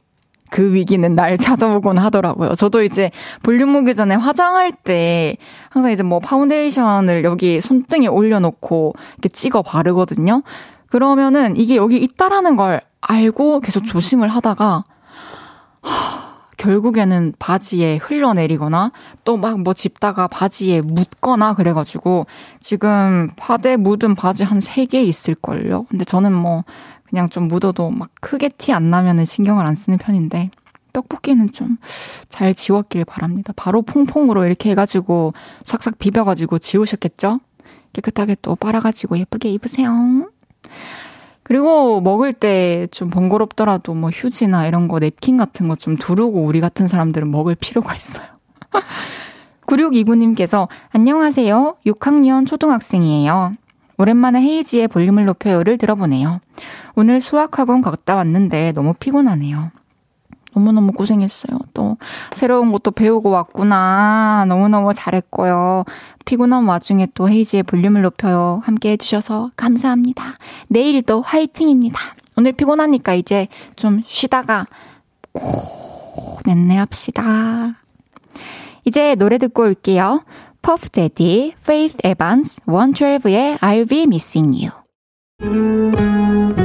[0.50, 2.54] 그 위기는 날 찾아오곤 하더라고요.
[2.54, 3.10] 저도 이제
[3.42, 5.36] 볼륨 오기 전에 화장할 때
[5.70, 10.42] 항상 이제 뭐 파운데이션을 여기 손등에 올려놓고 이렇게 찍어 바르거든요.
[10.88, 14.84] 그러면은 이게 여기 있다라는 걸 알고 계속 조심을 하다가
[15.80, 16.21] 하,
[16.62, 18.92] 결국에는 바지에 흘러내리거나
[19.24, 22.26] 또 막 뭐 집다가 바지에 묻거나 그래가지고
[22.60, 25.84] 지금 파데 묻은 바지 한 3개 있을걸요?
[25.90, 26.64] 근데 저는 뭐
[27.08, 30.50] 그냥 좀 묻어도 막 크게 티 안 나면은 신경을 안 쓰는 편인데
[30.92, 31.78] 떡볶이는 좀
[32.28, 33.52] 잘 지웠길 바랍니다.
[33.56, 35.32] 바로 퐁퐁으로 이렇게 해가지고
[35.64, 37.40] 싹싹 비벼가지고 지우셨겠죠?
[37.92, 39.92] 깨끗하게 또 빨아가지고 예쁘게 입으세요.
[41.44, 46.60] 그리고 먹을 때 좀 번거롭더라도 뭐 휴지나 이런 거 냅킨 같은 거 좀 두르고 우리
[46.60, 48.26] 같은 사람들은 먹을 필요가 있어요.
[49.66, 51.76] 9629님께서 안녕하세요.
[51.86, 53.52] 6학년 초등학생이에요.
[53.98, 56.40] 오랜만에 헤이지의 볼륨을 높여요를 들어보네요.
[56.94, 59.70] 오늘 수학학원 갔다 왔는데 너무 피곤하네요.
[60.54, 61.58] 너무너무 고생했어요.
[61.74, 61.96] 또
[62.32, 64.44] 새로운 것도 배우고 왔구나.
[64.48, 65.84] 너무너무 잘했고요.
[66.24, 68.60] 피곤한 와중에 또 헤이지의 볼륨을 높여요.
[68.64, 70.36] 함께 해주셔서 감사합니다.
[70.68, 71.98] 내일도 화이팅입니다.
[72.36, 74.66] 오늘 피곤하니까 이제 좀 쉬다가
[75.32, 75.42] 고
[76.44, 77.74] 넷내합시다.
[78.84, 80.24] 이제 노래 듣고 올게요.
[80.60, 84.70] Puff Daddy, Faith Evans, One Twelve의 I'll be missing
[85.40, 86.61] you.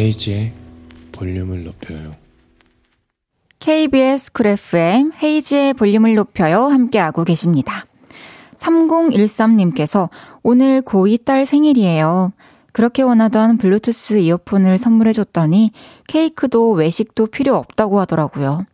[0.00, 0.54] 헤이지의
[1.12, 2.14] 볼륨을 높여요.
[3.58, 7.84] KBS 쿨 FM 헤이지의 볼륨을 높여요 함께하고 계십니다.
[8.56, 10.08] 3013님께서
[10.42, 12.32] 오늘 고2 딸 생일이에요.
[12.72, 15.72] 그렇게 원하던 블루투스 이어폰을 선물해줬더니
[16.06, 18.64] 케이크도 외식도 필요 없다고 하더라고요.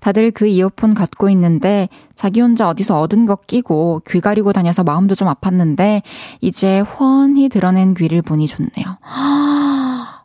[0.00, 5.14] 다들 그 이어폰 갖고 있는데 자기 혼자 어디서 얻은 거 끼고 귀 가리고 다녀서 마음도
[5.14, 6.02] 좀 아팠는데
[6.40, 8.98] 이제 훤히 드러낸 귀를 보니 좋네요.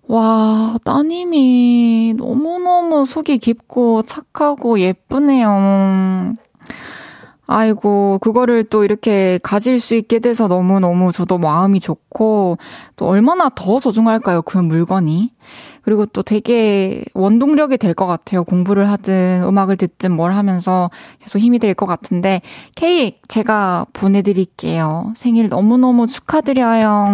[0.07, 6.33] 와, 따님이 너무너무 속이 깊고 착하고 예쁘네요.
[7.47, 12.57] 아이고, 그거를 또 이렇게 가질 수 있게 돼서 너무너무 저도 마음이 좋고,
[12.95, 15.31] 또 얼마나 더 소중할까요, 그 물건이.
[15.83, 18.43] 그리고 또 되게 원동력이 될 것 같아요.
[18.45, 22.41] 공부를 하든, 음악을 듣든 뭘 하면서 계속 힘이 될 것 같은데,
[22.75, 25.11] 케이크 제가 보내드릴게요.
[25.15, 27.05] 생일 너무너무 축하드려요.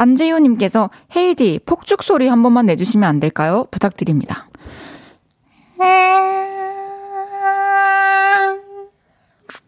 [0.00, 3.66] 안재효님께서 헤이디 폭죽 소리 한 번만 내주시면 안 될까요?
[3.70, 4.46] 부탁드립니다.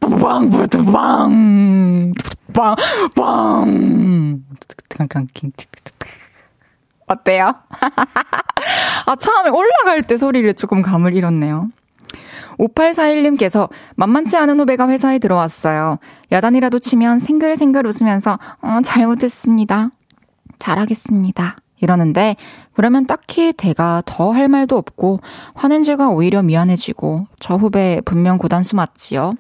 [0.01, 0.49] 빵,
[0.91, 2.13] 빵,
[2.55, 2.75] 빵,
[3.15, 4.43] 빵.
[7.07, 7.55] 어때요?
[9.05, 11.69] 아, 처음에 올라갈 때 소리를 조금 감을 잃었네요.
[12.59, 15.99] 5841님께서 만만치 않은 후배가 회사에 들어왔어요.
[16.31, 19.91] 야단이라도 치면 생글생글 웃으면서, 어, 잘못했습니다.
[20.63, 21.57] 잘하겠습니다.
[21.81, 22.37] 이러는데
[22.75, 25.21] 그러면 딱히 대가 더 할 말도 없고
[25.55, 29.35] 화낸 제가 오히려 미안해지고 저 후배 분명 고단수 맞지요.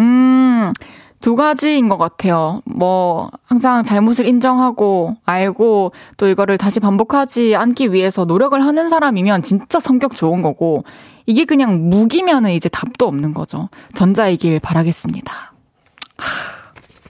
[0.00, 0.72] 음,
[1.20, 2.60] 두 가지인 것 같아요.
[2.66, 9.80] 뭐, 항상 잘못을 인정하고, 알고, 또 이거를 다시 반복하지 않기 위해서 노력을 하는 사람이면 진짜
[9.80, 10.84] 성격 좋은 거고,
[11.24, 13.70] 이게 그냥 무기면은 이제 답도 없는 거죠.
[13.94, 15.54] 전자이길 바라겠습니다.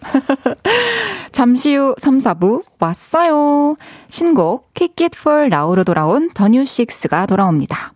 [1.33, 3.77] 잠시 후 3, 4부 왔어요.
[4.09, 7.93] 신곡 Kick It For Now로 돌아온 더뉴식스가 돌아옵니다.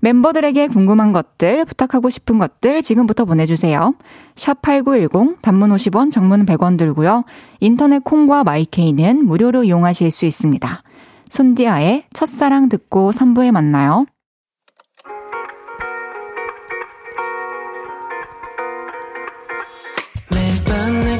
[0.00, 3.94] 멤버들에게 궁금한 것들, 부탁하고 싶은 것들 지금부터 보내주세요.
[4.34, 7.24] 샵 8910, 단문 50원, 장문 100원 들고요.
[7.60, 10.82] 인터넷 콩과 마이케이는 무료로 이용하실 수 있습니다.
[11.30, 14.06] 손디아의 첫사랑 듣고 3부에 만나요.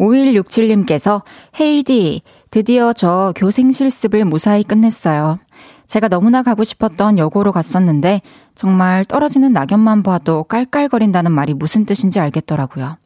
[0.00, 1.22] 5167님께서
[1.60, 5.38] 헤이디, 드디어 저 교생 실습을 무사히 끝냈어요.
[5.86, 8.22] 제가 너무나 가고 싶었던 여고로 갔었는데
[8.54, 12.96] 정말 떨어지는 낙엽만 봐도 깔깔거린다는 말이 무슨 뜻인지 알겠더라고요.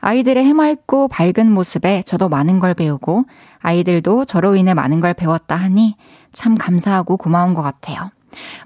[0.00, 3.24] 아이들의 해맑고 밝은 모습에 저도 많은 걸 배우고
[3.60, 5.96] 아이들도 저로 인해 많은 걸 배웠다 하니
[6.32, 8.10] 참 감사하고 고마운 것 같아요.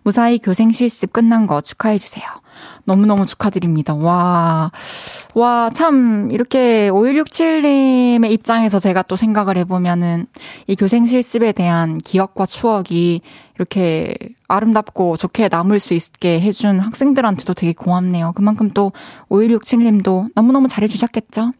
[0.02, 2.24] 무사히 교생 실습 끝난 거 축하해 주세요.
[2.84, 3.94] 너무너무 축하드립니다.
[3.94, 4.70] 와,
[5.34, 10.26] 와, 참, 이렇게 5167님의 입장에서 제가 또 생각을 해보면은
[10.66, 13.20] 이 교생 실습에 대한 기억과 추억이
[13.56, 14.14] 이렇게
[14.46, 18.32] 아름답고 좋게 남을 수 있게 해준 학생들한테도 되게 고맙네요.
[18.34, 18.92] 그만큼 또
[19.30, 21.52] 5167님도 너무너무 잘해주셨겠죠?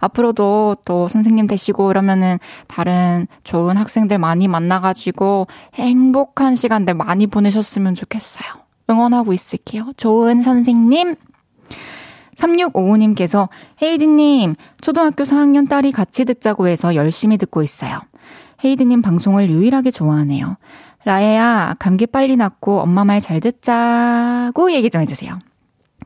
[0.00, 8.62] 앞으로도 또 선생님 되시고 이러면은 다른 좋은 학생들 많이 만나가지고 행복한 시간들 많이 보내셨으면 좋겠어요.
[8.90, 9.92] 응원하고 있을게요.
[9.96, 11.16] 좋은 선생님.
[12.36, 13.48] 3655님께서
[13.82, 18.00] 헤이디님, 초등학교 4학년 딸이 같이 듣자고 해서 열심히 듣고 있어요.
[18.64, 20.56] 헤이디님 방송을 유일하게 좋아하네요.
[21.04, 25.38] 라에야, 감기 빨리 낫고 엄마 말 잘 듣자고 얘기 좀 해주세요.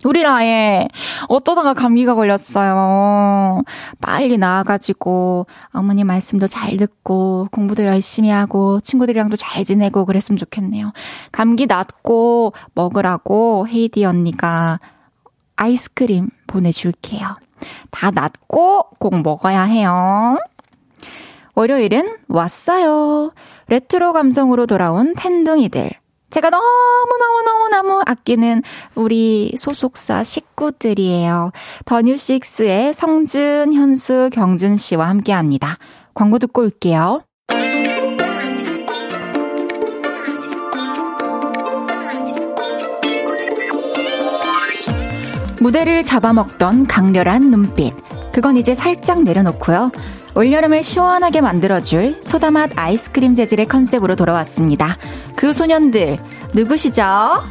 [0.07, 0.89] 우리 라에
[1.29, 3.63] 어떠다가 감기가 걸렸어요.
[4.01, 10.93] 빨리 나와가지고 어머니 말씀도 잘 듣고 공부도 열심히 하고 친구들이랑도 잘 지내고 그랬으면 좋겠네요.
[11.33, 14.79] 감기 낫고 먹으라고 헤이디 언니가
[15.57, 17.37] 아이스크림 보내줄게요.
[17.91, 20.39] 다 낫고 꼭 먹어야 해요.
[21.57, 23.33] 월요일은 왔어요.
[23.67, 25.91] 레트로 감성으로 돌아온 텐둥이들.
[26.31, 28.63] 제가 너무너무너무너무 아끼는
[28.95, 31.53] 우리 소속사 식구들이에요.
[31.85, 35.77] 더뉴식스의 성준, 현수, 경준 씨와 함께 합니다.
[36.15, 37.23] 광고 듣고 올게요.
[45.61, 47.95] 무대를 잡아먹던 강렬한 눈빛.
[48.33, 49.91] 그건 이제 살짝 내려놓고요.
[50.37, 54.99] 올여름을 시원하게 만들어줄 소다맛 아이스크림 재질의 컨셉으로 돌아왔습니다.
[55.35, 56.19] 그 소년들,
[56.53, 57.43] 누구시죠?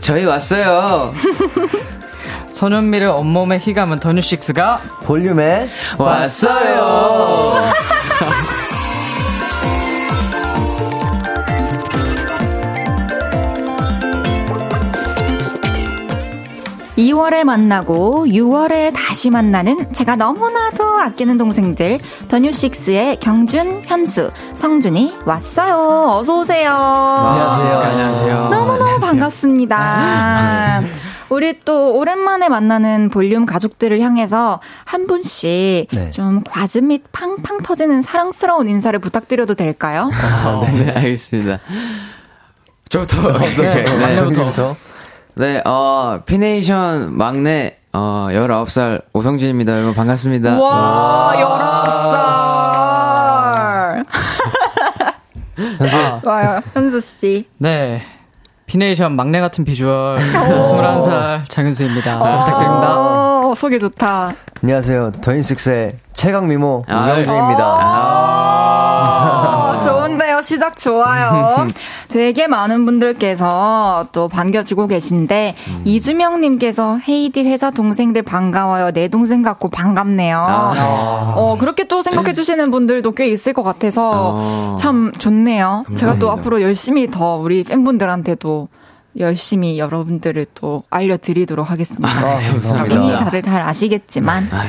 [0.00, 1.14] 저희 왔어요.
[2.52, 7.54] 소년미를 온몸에 휘감은 더뉴식스가 볼륨에 왔어요.
[16.96, 25.74] 2월에 만나고 6월에 다시 만나는 제가 너무나도 아끼는 동생들 더뉴식스의 경준, 현수, 성준이 왔어요.
[26.18, 26.70] 어서 오세요.
[26.72, 27.78] 안녕하세요.
[27.78, 28.34] 안녕하세요.
[28.34, 29.00] 너무너무 안녕하세요.
[29.00, 30.82] 반갑습니다.
[31.30, 36.10] 우리 또 오랜만에 만나는 볼륨 가족들을 향해서 한 분씩 네.
[36.12, 40.10] 좀 과즙 및 팡팡 터지는 사랑스러운 인사를 부탁드려도 될까요?
[40.12, 41.58] 아, 네, 알겠습니다.
[42.88, 43.16] 저부터.
[43.56, 44.52] 네, 막내부터.
[44.52, 44.93] 네,
[45.64, 49.74] 어, 피네이션 막내, 어, 19살 오성진입니다.
[49.74, 50.58] 여러분 반갑습니다.
[50.60, 52.24] 와, 19살.
[56.22, 56.60] 좋아요.
[56.72, 57.48] 현수 씨.
[57.58, 58.02] 네.
[58.66, 62.18] 피네이션 막내 같은 비주얼 21살 장윤수입니다.
[62.18, 62.94] 잘 부탁드립니다.
[62.98, 64.32] 어, 소개 좋다.
[64.62, 65.12] 안녕하세요.
[65.20, 67.64] 더인식스의 최강 미모 아, 우영준입니다.
[70.44, 70.46] 아.
[70.46, 71.66] 시작 좋아요.
[72.08, 75.82] 되게 많은 분들께서 또 반겨주고 계신데, 음.
[75.84, 78.92] 이주명님께서 헤이디 회사 동생들 반가워요.
[78.92, 80.36] 내 동생 같고 반갑네요.
[80.36, 81.34] 아.
[81.36, 84.76] 어, 그렇게 또 생각해 주시는 분들도 꽤 있을 것 같아서 어.
[84.78, 85.84] 참 좋네요.
[85.96, 86.32] 제가 또 감사합니다.
[86.32, 88.68] 앞으로 열심히 더 우리 팬분들한테도
[89.18, 92.08] 열심히 여러분들을 또 알려드리도록 하겠습니다.
[92.08, 93.18] 아, 이미 감사합니다.
[93.24, 94.64] 다들 잘 아시겠지만 아,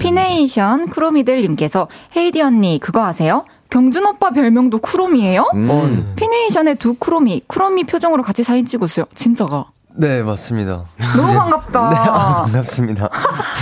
[0.00, 3.44] 피네이션 크로미들님께서 헤이지 언니 그거 아세요?
[3.70, 5.50] 경준 오빠 별명도 크로미예요?
[5.54, 6.12] 음.
[6.16, 9.06] 피네이션의 두 크로미 크로미 표정으로 같이 사진 찍었어요.
[9.14, 10.84] 진짜가 네, 맞습니다.
[11.16, 11.90] 너무 반갑다.
[11.90, 13.08] 네, 아, 반갑습니다.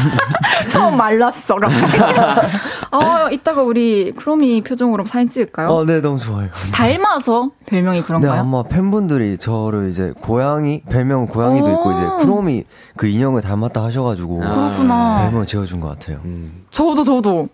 [0.69, 1.57] 처음 알았어.
[1.57, 2.21] 갑자기.
[2.93, 5.69] 어 이따가 우리 크로미 표정으로 사진 찍을까요?
[5.69, 6.49] 어, 네, 너무 좋아요.
[6.73, 8.41] 닮아서 별명이 네, 그런가요?
[8.41, 12.65] 아마 팬분들이 저를 이제 고양이, 별명 고양이도 있고, 이제 크롬이
[12.97, 15.23] 그 인형을 닮았다 하셔가지고, 그렇구나.
[15.23, 16.21] 별명 지어준 것 같아요.
[16.71, 17.49] 저도 저도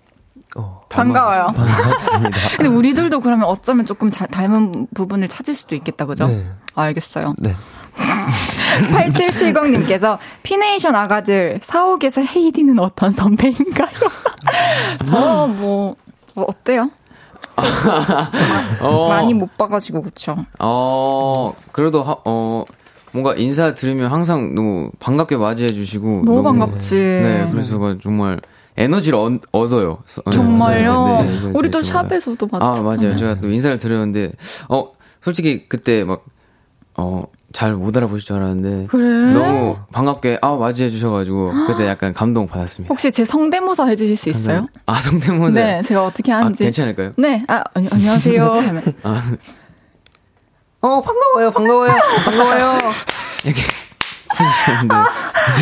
[0.56, 1.52] 어, 반가워요.
[1.56, 2.38] 반갑습니다.
[2.58, 6.26] 근데 우리들도 그러면 어쩌면 조금 자- 닮은 부분을 찾을 수도 있겠다, 그죠?
[6.28, 6.46] 네.
[6.74, 7.34] 알겠어요.
[7.38, 7.54] 네.
[8.92, 13.88] 8770님께서 피네이션 아가들 사옥에서 헤이디는 어떤 선배인가요?
[15.06, 15.96] 저 뭐,
[16.34, 16.90] 뭐 어때요?
[18.80, 20.36] 어, 많이 못 봐가지고 그쵸?
[20.58, 22.64] 어, 그래도, 하, 어,
[23.12, 26.22] 뭔가 인사 드리면 항상 너무 반갑게 맞이해 주시고.
[26.24, 26.96] 너무 반갑지.
[26.96, 28.40] 네, 그래서 정말
[28.76, 29.98] 에너지를 얻, 얻어요.
[30.06, 31.06] 서- 네, 정말요?
[31.22, 32.04] 네, 네, 우리 또 정말.
[32.04, 32.82] 샵에서도 아, 마주쳤잖아요.
[32.82, 33.16] 맞아요.
[33.16, 34.32] 제가 또 인사를 드렸는데,
[34.68, 34.90] 어,
[35.22, 36.24] 솔직히 그때 막,
[36.96, 39.32] 어, 잘 못 알아보실 줄 알았는데 그래?
[39.32, 42.92] 너무 반갑게 아 맞이해 주셔가지고 그때 약간 감동 받았습니다.
[42.92, 44.66] 혹시 제 성대모사 해주실 수 있어요?
[44.86, 45.54] 아 성대모사.
[45.54, 46.64] 네, 제가 어떻게 아, 하는지.
[46.64, 47.12] 괜찮을까요?
[47.16, 48.42] 네, 아, 아니, 안녕하세요.
[48.58, 48.82] 하면.
[50.80, 51.92] 어 반가워요 반가워요
[52.24, 52.78] 반가워요
[53.44, 53.62] 이렇게
[54.38, 54.94] 해주셨는데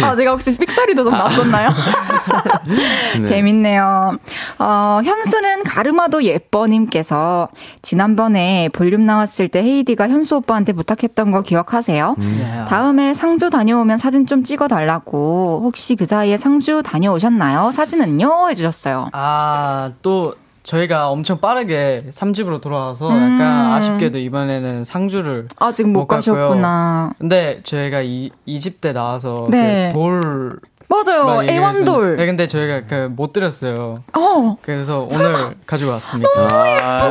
[0.04, 1.70] 아, 제가 혹시 삑사리도 좀 났었나요?
[3.20, 3.26] 네.
[3.26, 4.16] 재밌네요.
[4.58, 7.48] 어, 현수는 가르마도 예뻐님께서
[7.82, 12.14] 지난번에 볼륨 나왔을 때 헤이디가 현수 오빠한테 부탁했던 거 기억하세요?
[12.18, 12.64] 네.
[12.68, 17.72] 다음에 상주 다녀오면 사진 좀 찍어달라고 혹시 그 사이에 상주 다녀오셨나요?
[17.72, 18.50] 사진은요?
[18.50, 19.10] 해주셨어요.
[19.12, 23.14] 아, 또 저희가 엄청 빠르게 3집으로 돌아와서 음.
[23.14, 26.34] 약간 아쉽게도 이번에는 상주를 아직 못, 못 갔고요.
[26.34, 27.12] 가셨구나.
[27.18, 29.90] 근데 저희가 이, 2집 때 나와서 네.
[29.92, 30.60] 그 돌.
[30.88, 31.42] 맞아요.
[31.48, 32.16] 애완돌.
[32.16, 34.02] 네, 근데 저희가 그 못 드렸어요.
[34.16, 36.28] 어, 그래서 오늘 가지고 왔습니다.
[36.38, 37.10] 아,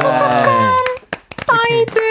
[1.47, 2.01] 아이들.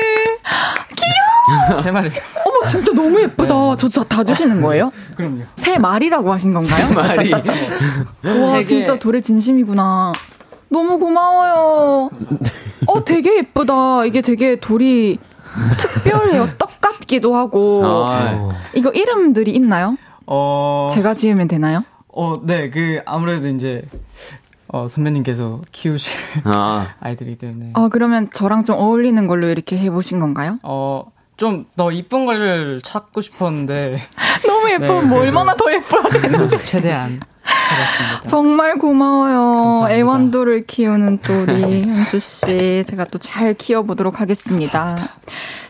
[1.83, 2.11] 세 마리.
[2.45, 3.55] 어머, 진짜 너무 예쁘다.
[3.77, 4.91] 저 진짜 다 주시는 거예요?
[5.17, 5.43] 그럼요.
[5.57, 6.93] 새 말이라고 하신 건가요?
[6.95, 7.41] 말이 와,
[8.55, 10.13] 되게- 진짜 돌의 진심이구나.
[10.71, 12.11] 너무 고마워요.
[12.87, 14.05] 어, 되게 예쁘다.
[14.07, 15.19] 이게 되게 돌이
[15.79, 16.49] 특별해요.
[16.59, 17.83] 떡 같기도 하고.
[17.85, 19.97] 아, 이거 이름들이 있나요?
[20.27, 20.89] 어.
[20.93, 21.83] 제가 지으면 되나요?
[22.09, 23.83] 어, 네, 그, 아무래도 이제,
[24.69, 27.71] 어, 선배님께서 키우실 아 아이들이기 때문에.
[27.75, 30.59] 아, 그러면 저랑 좀 어울리는 걸로 이렇게 해보신 건가요?
[30.63, 34.01] 어, 좀 더 이쁜 걸 찾고 싶었는데,
[34.47, 35.07] 너무 예쁘면 네.
[35.07, 36.57] 뭐 얼마나 더 예뻐야 되는데.
[36.65, 37.19] 최대한
[37.69, 38.29] 찾았습니다.
[38.29, 39.55] 정말 고마워요.
[39.63, 39.95] 감사합니다.
[39.95, 42.85] 애완돌을 키우는 또 우리 현수 씨.
[42.87, 44.97] 제가 또 잘 키워보도록 하겠습니다.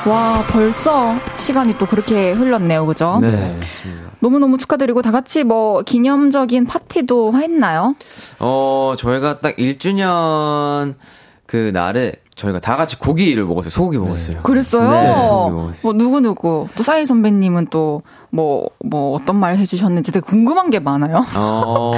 [0.06, 2.84] 와, 벌써 시간이 또 그렇게 흘렀네요.
[2.84, 3.18] 그죠?
[3.22, 3.56] 네.
[3.58, 4.02] 맞습니다.
[4.20, 7.94] 너무너무 축하드리고 다 같이 뭐 기념적인 파티도 했나요?
[8.38, 10.94] 어, 저희가 딱 1주년
[11.46, 13.70] 그 날에 저희가 다 같이 고기를 먹었어요.
[13.70, 14.42] 소고기 먹었어요.
[14.42, 14.90] 그랬어요?
[14.90, 15.82] 네, 소고기 먹었어요.
[15.84, 16.66] 뭐 누구 누구.
[16.76, 21.24] 또 사이 선배님은 또 뭐, 뭐 어떤 말 해주셨는지 되게 궁금한 게 많아요.
[21.34, 21.92] 어,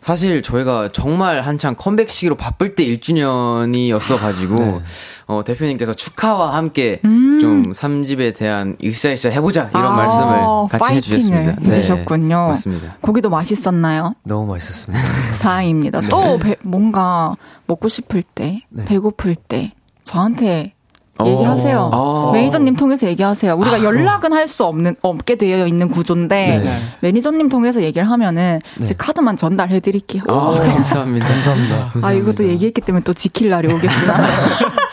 [0.00, 4.82] 사실 저희가 정말 한창 컴백 시기로 바쁠 때 1주년이었어가지고,
[5.26, 10.38] 어, 대표님께서 축하와 함께 좀 3집에 대한 으쌰으쌰 해보자 이런 아, 말씀을
[10.70, 11.56] 같이 해주셨습니다.
[11.60, 12.48] 네, 해주셨군요.
[12.48, 12.96] 맞습니다.
[13.00, 14.14] 고기도 맛있었나요?
[14.24, 15.04] 너무 맛있었습니다.
[15.40, 16.00] 다행입니다.
[16.08, 17.36] 또 배- 뭔가
[17.66, 18.84] 먹고 싶을 때, 네.
[18.86, 19.72] 배고플 때
[20.04, 20.79] 저한테 어.
[21.26, 21.90] 얘기하세요.
[21.92, 22.30] 어.
[22.32, 23.54] 매니저님 통해서 얘기하세요.
[23.54, 26.80] 우리가 연락은 할 수 없는 없게 되어 있는 구조인데 네.
[27.00, 30.22] 매니저님 통해서 얘기를 하면은 제 카드만 전달해 드릴게요.
[30.28, 31.26] 아, 감사합니다.
[31.26, 31.92] 감사합니다.
[32.02, 34.14] 아, 이것도 얘기했기 때문에 또 지킬 날이 오겠구나.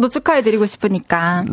[0.00, 1.44] 저도 축하해드리고 싶으니까.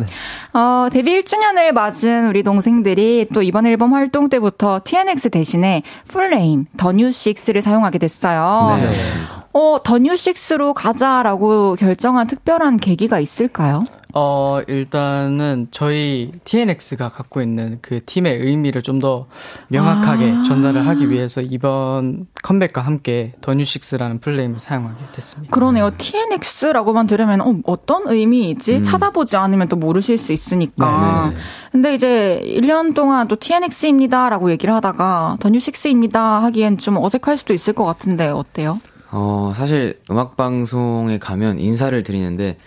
[0.54, 6.64] 어, 데뷔 1주년을 맞은 우리 동생들이 또 이번 앨범 활동 때부터 TNX 대신에 full name,
[6.78, 8.76] 더뉴식스를 사용하게 됐어요.
[8.80, 9.46] 네, 맞습니다.
[9.52, 13.84] 어, 더뉴식스로 가자라고 결정한 특별한 계기가 있을까요?
[14.14, 19.26] 어, 일단은 저희 TNX가 갖고 있는 그 팀의 의미를 좀 더
[19.68, 20.42] 명확하게 아.
[20.42, 25.54] 전달을 하기 위해서 이번 컴백과 함께 더뉴식스라는 full name을 사용하게 됐습니다.
[25.54, 25.92] 그러네요.
[25.96, 28.82] TNX라고만 들으면 어, 어떤 의미이지?
[28.82, 31.32] 찾아보지 않으면 또 모르실 수 있으니까.
[31.70, 37.84] 근데 이제 1년 동안 또 TNX입니다라고 얘기를 하다가 더뉴식스입니다 하기엔 좀 어색할 수도 있을 것
[37.84, 38.80] 같은데 어때요?
[39.12, 42.58] 어, 사실 음악방송에 가면 인사를 드리는데,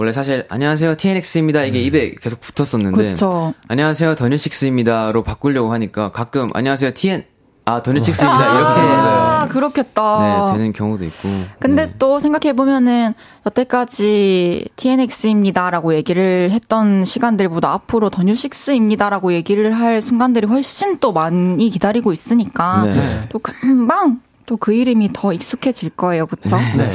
[0.00, 3.52] 원래 사실 안녕하세요 TNX입니다 이게 입에 계속 붙었었는데 그쵸.
[3.68, 7.22] 안녕하세요 더뉴식스입니다로 바꾸려고 하니까 가끔 안녕하세요 TN
[7.66, 10.46] 아 더뉴식스입니다 이렇게 아, 그렇겠다.
[10.46, 11.28] 네, 되는 경우도 있고.
[11.58, 11.94] 근데 네.
[11.98, 13.12] 또 생각해 보면은
[13.44, 22.84] 여태까지 TNX입니다라고 얘기를 했던 시간들보다 앞으로 더뉴식스입니다라고 얘기를 할 순간들이 훨씬 또 많이 기다리고 있으니까
[22.86, 23.26] 네.
[23.28, 26.26] 또 금방 또 그 이름이 더 익숙해질 거예요.
[26.26, 26.56] 그쵸?
[26.76, 26.90] 네.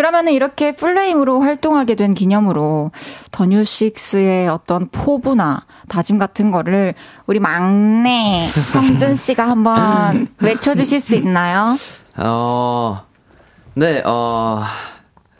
[0.00, 2.90] 그러면은 이렇게 풀네임으로 활동하게 된 기념으로
[3.32, 6.94] 더뉴식스의 어떤 포부나 다짐 같은 거를
[7.26, 11.76] 우리 막내 성준 씨가 한번 외쳐주실 수 있나요?
[12.16, 13.02] 어,
[13.74, 14.62] 네, 어,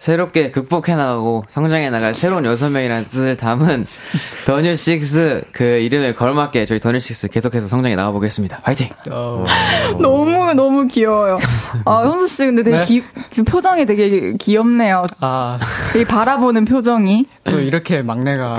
[0.05, 3.87] 새롭게 극복해 나가고 성장해 나갈 새로운 여섯 명이라는 뜻을 담은
[4.47, 8.61] 더뉴 식스 그 이름에 걸맞게 저희 더뉴 식스 계속해서 성장해 나가 보겠습니다.
[8.63, 8.89] 화이팅!
[9.11, 9.45] 어,
[10.01, 11.37] 너무 너무 귀여워요.
[11.85, 12.87] 아 현수 씨 근데 되게 네?
[12.87, 15.05] 기, 지금 표정이 되게 귀엽네요.
[15.21, 15.59] 아,
[15.95, 17.27] 이 바라보는 표정이.
[17.45, 18.57] 또 이렇게 막내가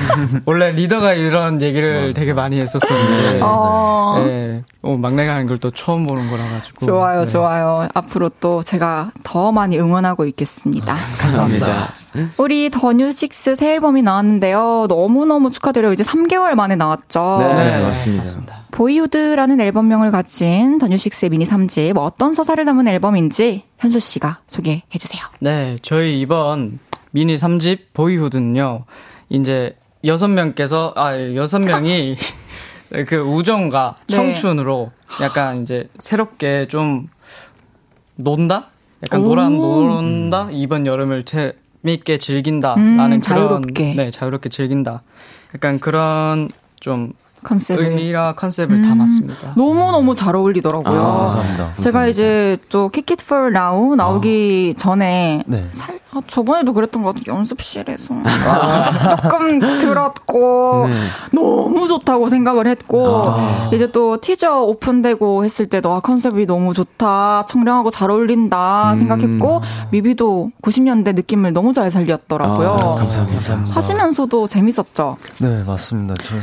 [0.46, 4.24] 원래 리더가 이런 얘기를 되게 많이 했었었는데 어.
[4.26, 7.32] 네, 어, 막내가 하는 걸 또 처음 보는 거라 가지고 좋아요, 네.
[7.32, 7.88] 좋아요.
[7.92, 10.77] 앞으로 또 제가 더 많이 응원하고 있겠습니다.
[10.86, 11.92] 감사합니다.
[12.38, 14.86] 우리 더뉴식스 새 앨범이 나왔는데요.
[14.88, 15.92] 너무너무 축하드려요.
[15.92, 17.38] 이제 3개월 만에 나왔죠.
[17.40, 18.64] 네, 네, 맞습니다.
[18.70, 25.22] 보이우드라는 앨범명을 가진 더뉴식스의 미니 3집 어떤 서사를 담은 앨범인지 현수 씨가 소개해 주세요.
[25.40, 26.78] 네, 저희 이번
[27.10, 28.84] 미니 3집 보이후드는요.
[29.30, 32.16] 이제 여섯 명께서 아 여섯 명이
[33.06, 34.16] 그 우정과 네.
[34.16, 34.90] 청춘으로
[35.22, 37.08] 약간 이제 새롭게 좀
[38.14, 38.68] 논다?
[39.02, 39.28] 약간 오.
[39.28, 40.48] 노란 논다?
[40.50, 43.94] 이번 여름을 재미있게 즐긴다라는 음, 그런 자유롭게.
[43.94, 45.02] 네, 자유롭게 즐긴다.
[45.54, 46.48] 약간 그런
[46.80, 47.12] 좀
[47.42, 47.84] 컨셉을.
[47.84, 48.82] 의미라 컨셉을 음.
[48.82, 49.54] 담았습니다.
[49.56, 51.00] 너무 너무 잘 어울리더라고요.
[51.00, 51.72] 아, 감사합니다.
[51.80, 55.66] 제가 이제 또 Kick It For Now 나오기 전에 네.
[55.70, 57.36] 살, 아, 저번에도 그랬던 것 같아요.
[57.36, 58.14] 연습실에서
[59.22, 60.86] 조금 들었고
[61.32, 63.34] 너무 좋다고 생각을 했고
[63.72, 67.46] 이제 또 티저 오픈되고 했을 때도 아, 컨셉이 너무 좋다.
[67.48, 69.60] 청량하고 잘 어울린다 생각했고
[69.92, 72.70] 뮤비도 90년대 느낌을 너무 잘 살렸더라고요.
[72.80, 73.64] 아, 감사합니다.
[73.70, 75.16] 하시면서도 재밌었죠.
[75.40, 76.14] 네, 맞습니다.
[76.24, 76.36] 저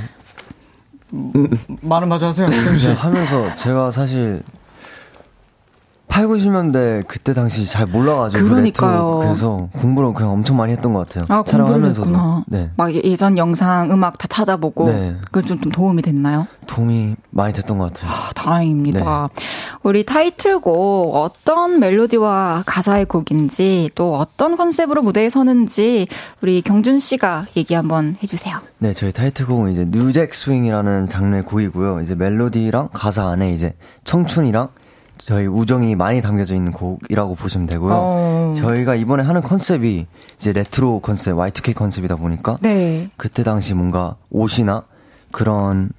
[1.81, 2.47] 말은 마저 하세요.
[2.75, 4.43] 이제 하면서 제가 사실
[6.15, 8.91] 8, 90년대 그때 당시 잘 몰라가지고 그러니까요.
[8.91, 11.25] 레트로 그래서 공부를 그냥 엄청 많이 했던 것 같아요.
[11.27, 12.45] 아, 촬영하면서도.
[12.47, 15.17] 네막 예- 예전 영상, 음악 다 찾아보고 네.
[15.29, 16.47] 그게 좀, 좀 도움이 됐나요?
[16.67, 18.09] 도움이 많이 됐던 것 같아요.
[18.09, 19.29] 아, 다행입니다.
[19.35, 19.43] 네.
[19.83, 26.07] 우리 타이틀곡 어떤 멜로디와 가사의 곡인지 또 어떤 컨셉으로 무대에 서는지
[26.41, 28.59] 우리 경준 씨가 얘기 한번 해주세요.
[28.77, 31.99] 네, 저희 타이틀곡은 이제 New Jack Swing이라는 장르의 곡이고요.
[31.99, 33.73] 이제 멜로디랑 가사 안에 이제
[34.05, 34.69] 청춘이랑
[35.17, 37.93] 저희 우정이 많이 담겨져 있는 곡이라고 보시면 되고요.
[37.93, 38.53] 어.
[38.57, 40.05] 저희가 이번에 하는 컨셉이
[40.37, 43.09] 이제 레트로 컨셉, Y2K 컨셉이다 보니까 네.
[43.17, 44.83] 그때 당시 뭔가 옷이나
[45.31, 45.89] 그런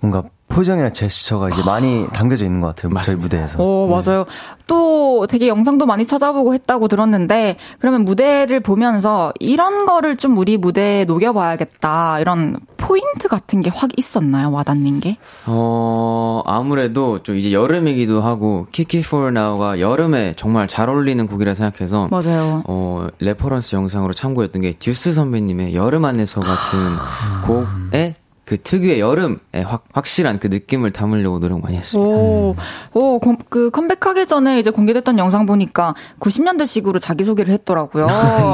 [0.00, 2.92] 뭔가 표정이나 제스처가 이제 많이 담겨져 있는 것 같아요.
[3.02, 3.62] 저희 무대에서.
[3.62, 4.26] 오, 맞아요.
[4.66, 11.04] 또 되게 영상도 많이 찾아보고 했다고 들었는데, 그러면 무대를 보면서 이런 거를 좀 우리 무대에
[11.04, 12.20] 녹여봐야겠다.
[12.20, 14.50] 이런 포인트 같은 게 확 있었나요?
[14.50, 15.16] 와닿는 게?
[15.46, 21.54] 어, 아무래도 좀 이제 여름이기도 하고, Kick It For Now가 여름에 정말 잘 어울리는 곡이라
[21.54, 22.62] 생각해서, 맞아요.
[22.66, 28.14] 어, 레퍼런스 영상으로 참고했던 게 듀스 선배님의 여름 안에서 같은 곡에
[28.50, 32.12] 그 특유의 여름의 확, 확실한 그 느낌을 담으려고 노력 많이 했습니다.
[32.16, 32.56] 오,
[32.94, 38.08] 오, kom- 그 컴백하기 전에 이제 공개됐던 영상 보니까 90년대식으로 자기소개를 했더라고요.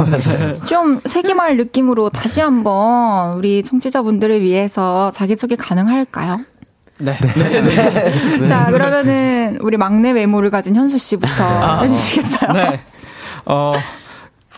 [0.68, 6.40] 좀 세기말 느낌으로 다시 한번 우리 청취자분들을 위해서 자기소개 가능할까요?
[6.98, 7.16] 네.
[8.50, 12.52] 자, 그러면은 우리 막내 외모를 가진 현수 씨부터 해주시겠어요?
[12.52, 12.80] 네.
[13.46, 13.72] 어,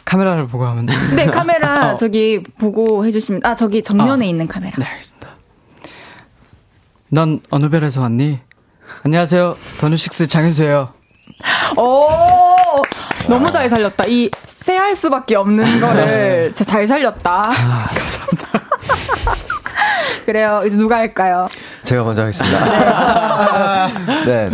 [0.04, 0.86] 카메라를 보고 하면.
[1.16, 1.96] 네, 카메라 어.
[1.96, 4.28] 저기 보고 해주시면, 아, 저기 정면에 아.
[4.28, 4.74] 있는 카메라.
[4.78, 5.17] 네, 알겠습니다.
[7.10, 8.38] 넌 어느 별에서 왔니?
[9.04, 9.56] 안녕하세요.
[9.80, 10.92] 더뉴식스 장윤수예요.
[11.76, 12.06] 오,
[13.28, 14.04] 너무 잘 살렸다.
[14.08, 17.42] 이 쎄할 수밖에 없는 거를 진짜 잘 살렸다.
[17.42, 18.48] 감사합니다.
[20.26, 20.62] 그래요.
[20.66, 21.46] 이제 누가 할까요?
[21.82, 23.88] 제가 먼저 하겠습니다.
[24.26, 24.50] 네.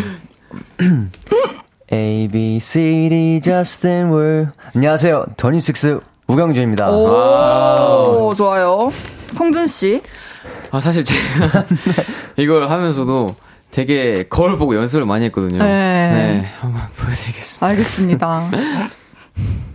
[1.92, 4.48] A, B, C, D, Justin, Will.
[4.74, 5.26] 안녕하세요.
[5.36, 6.90] 더뉴식스 우경준입니다.
[6.90, 8.92] 오, 좋아요.
[9.32, 10.00] 성준 씨.
[10.74, 11.66] 아, 사실 제가
[12.36, 13.36] 이걸 하면서도
[13.70, 15.62] 되게 거울 보고 연습을 많이 했거든요.
[15.62, 15.68] 네.
[16.10, 17.64] 네, 한번 보여드리겠습니다.
[17.64, 18.50] 알겠습니다.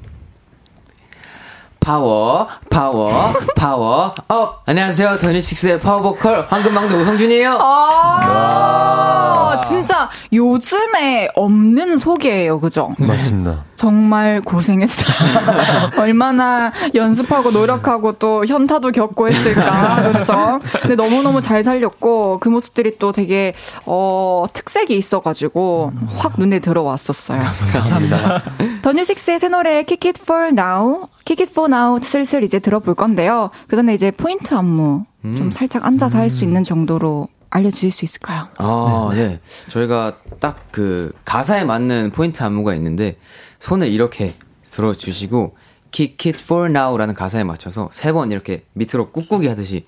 [1.79, 4.61] 파워, 파워, 파워, 업!
[4.65, 5.17] 안녕하세요.
[5.17, 7.57] 더뉴식스의 파워보컬 황금막내 오성준이에요.
[7.61, 12.59] 아, 진짜 요즘에 없는 소개예요.
[12.59, 12.93] 그죠?
[12.99, 13.63] 맞습니다.
[13.75, 15.07] 정말 고생했어요.
[15.99, 20.03] 얼마나 연습하고 노력하고 또 현타도 겪고 했을까.
[20.11, 20.59] 그렇죠?
[20.81, 23.53] 근데 너무너무 잘 살렸고 그 모습들이 또 되게
[23.85, 27.39] 어 특색이 있어가지고 확 눈에 들어왔었어요.
[27.73, 28.43] 감사합니다.
[28.83, 33.49] 더뉴식스의 새 노래 Kick It For Now, Kick It For Now 슬슬 이제 들어볼 건데요.
[33.67, 35.05] 그 전에 이제 포인트 안무
[35.35, 38.47] 좀 살짝 앉아서 할수 있는 정도로 알려주실 수 있을까요?
[38.57, 39.39] 아, 네.
[39.69, 43.17] 저희가 딱 그 가사에 맞는 포인트 안무가 있는데
[43.59, 45.55] 손을 이렇게 들어주시고
[45.91, 49.83] kick it for now라는 가사에 맞춰서 세 번 이렇게 밑으로 꾹꾹이 하듯이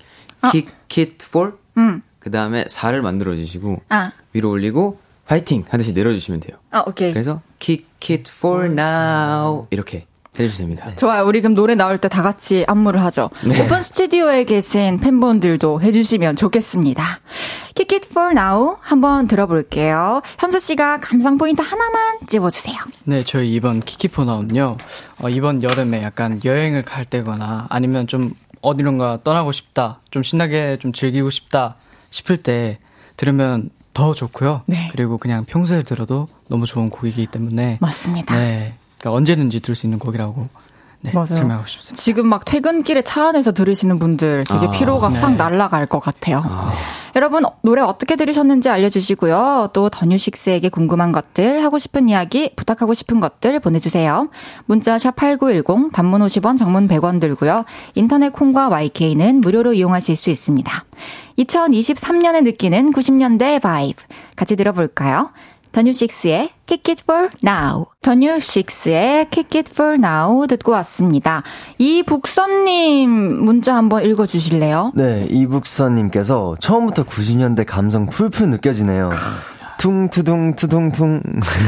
[0.50, 0.72] kick
[1.04, 2.02] it for 음.
[2.18, 6.58] 그 다음에 4를 만들어 주시고 아, 위로 올리고 파이팅 하듯이 내려주시면 돼요.
[6.70, 7.12] 아 오케이.
[7.12, 10.06] 그래서 kick it for now 이렇게
[10.38, 10.96] 해주시면 됩니다.
[10.96, 11.24] 좋아요.
[11.26, 13.30] 우리 그럼 노래 나올 때 다 같이 안무를 하죠.
[13.46, 13.60] 네.
[13.62, 17.04] 오픈 스튜디오에 계신 팬분들도 해주시면 좋겠습니다.
[17.74, 20.22] Kick It For Now 한번 들어볼게요.
[20.38, 22.76] 현수 씨가 감상 포인트 하나만 찝어주세요.
[23.04, 24.76] 네, 저희 이번 키키포나운요.
[25.22, 30.92] 어, 이번 여름에 약간 여행을 갈 때거나 아니면 좀 어디론가 떠나고 싶다, 좀 신나게 좀
[30.92, 31.76] 즐기고 싶다
[32.10, 32.78] 싶을 때
[33.16, 34.62] 들으면 더 좋고요.
[34.66, 34.88] 네.
[34.92, 38.34] 그리고 그냥 평소에 들어도 너무 좋은 곡이기 때문에 맞습니다.
[38.36, 40.44] 네, 그러니까 언제든지 들을 수 있는 곡이라고
[41.04, 41.26] 네, 맞아요.
[41.26, 42.00] 설명하고 싶습니다.
[42.00, 45.18] 지금 막 퇴근길에 차 안에서 들으시는 분들 되게 아, 피로가 네.
[45.18, 46.44] 싹 날아갈 것 같아요.
[47.16, 49.70] 여러분 노래 어떻게 들으셨는지 알려주시고요.
[49.72, 54.28] 또 더뉴식스에게 궁금한 것들, 하고 싶은 이야기, 부탁하고 싶은 것들 보내주세요.
[54.66, 57.64] 문자 샵 #8910 단문 50원, 장문 100원 들고요.
[57.96, 60.84] 인터넷 콩과 my K는 무료로 이용하실 수 있습니다.
[61.38, 64.00] 2023년에 느끼는 90년대 vibe
[64.36, 65.30] 같이 들어볼까요?
[65.72, 67.86] 더뉴식스의 Kick It For Now.
[68.02, 71.42] 더뉴식스의 Kick It For Now 듣고 왔습니다.
[71.78, 74.92] 이북선님 문자 한번 읽어주실래요?
[74.94, 79.10] 네, 이북선님께서 처음부터 90년대 감성 풀풀 느껴지네요.
[79.78, 81.22] 퉁투둥 투둥퉁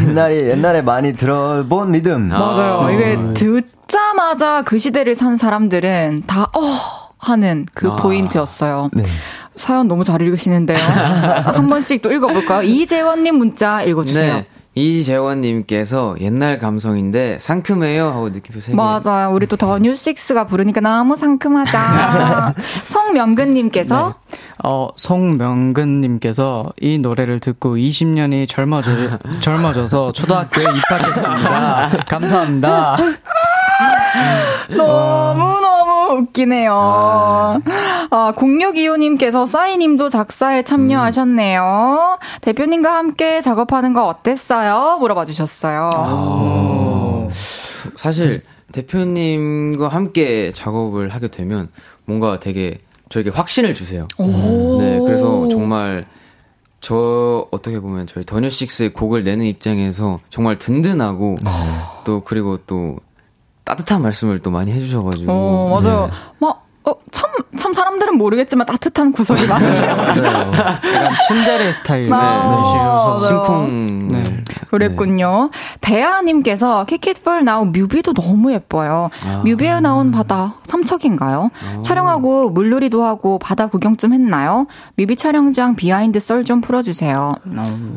[0.08, 2.28] 옛날에 옛날에 많이 들어본 리듬.
[2.28, 2.90] 맞아요.
[2.92, 7.04] 이게 듣자마자 그 시대를 산 사람들은 다, 어!
[7.24, 7.96] 하는 그 아.
[7.96, 8.90] 포인트였어요.
[8.92, 9.02] 네.
[9.56, 10.78] 사연 너무 잘 읽으시는데요.
[11.54, 12.62] 한 번씩 또 읽어볼까요?
[12.62, 14.34] 이재원님 문자 읽어주세요.
[14.34, 14.46] 네.
[14.76, 18.74] 이재원님께서 옛날 감성인데 상큼해요 하고 느낌표 3개.
[18.74, 19.30] 맞아요.
[19.32, 22.54] 우리 또 더 뉴식스가 부르니까 너무 상큼하다.
[22.86, 24.16] 성명근님께서
[24.64, 28.90] 어, 송명근님께서 이 노래를 듣고 20년이 젊어져,
[29.40, 31.90] 젊어져서 초등학교에 입학했습니다.
[32.10, 32.96] 감사합니다.
[34.70, 35.73] 너무너무
[36.12, 36.72] 웃기네요.
[38.10, 42.18] 아, 0625님께서 싸이님도 작사에 참여하셨네요.
[42.40, 44.98] 대표님과 함께 작업하는 거 어땠어요?
[45.00, 45.90] 물어봐 주셨어요.
[45.94, 47.28] 어,
[47.96, 48.42] 사실
[48.72, 51.68] 대표님과 함께 작업을 하게 되면
[52.04, 52.78] 뭔가 되게
[53.08, 54.08] 저에게 확신을 주세요.
[54.18, 56.04] 네, 그래서 정말
[56.80, 61.38] 저 어떻게 보면 저희 더뉴식스의 곡을 내는 입장에서 정말 든든하고
[62.04, 62.98] 또 그리고 또
[63.64, 66.06] 따뜻한 말씀을 또 많이 해주셔가지고 어, 맞아요.
[66.06, 66.12] 네.
[66.38, 69.90] 막, 어, 참, 참 사람들은 모르겠지만 따뜻한 구석이 많으세요.
[69.90, 72.50] 약간 츤데레 스타일 맞아요.
[72.50, 73.26] 내시셔서.
[73.26, 74.24] 심쿵 네.
[74.70, 75.50] 그랬군요.
[75.80, 79.08] 대하님께서 Kick It For Now 뮤비도 너무 예뻐요.
[79.44, 81.50] 뮤비에 나온 바다 삼척인가요?
[81.84, 84.66] 촬영하고 물놀이도 하고 바다 구경 좀 했나요?
[84.96, 87.36] 뮤비 촬영장 behind 썰 좀 풀어주세요.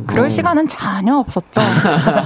[0.06, 1.60] 그럴 시간은 전혀 없었죠.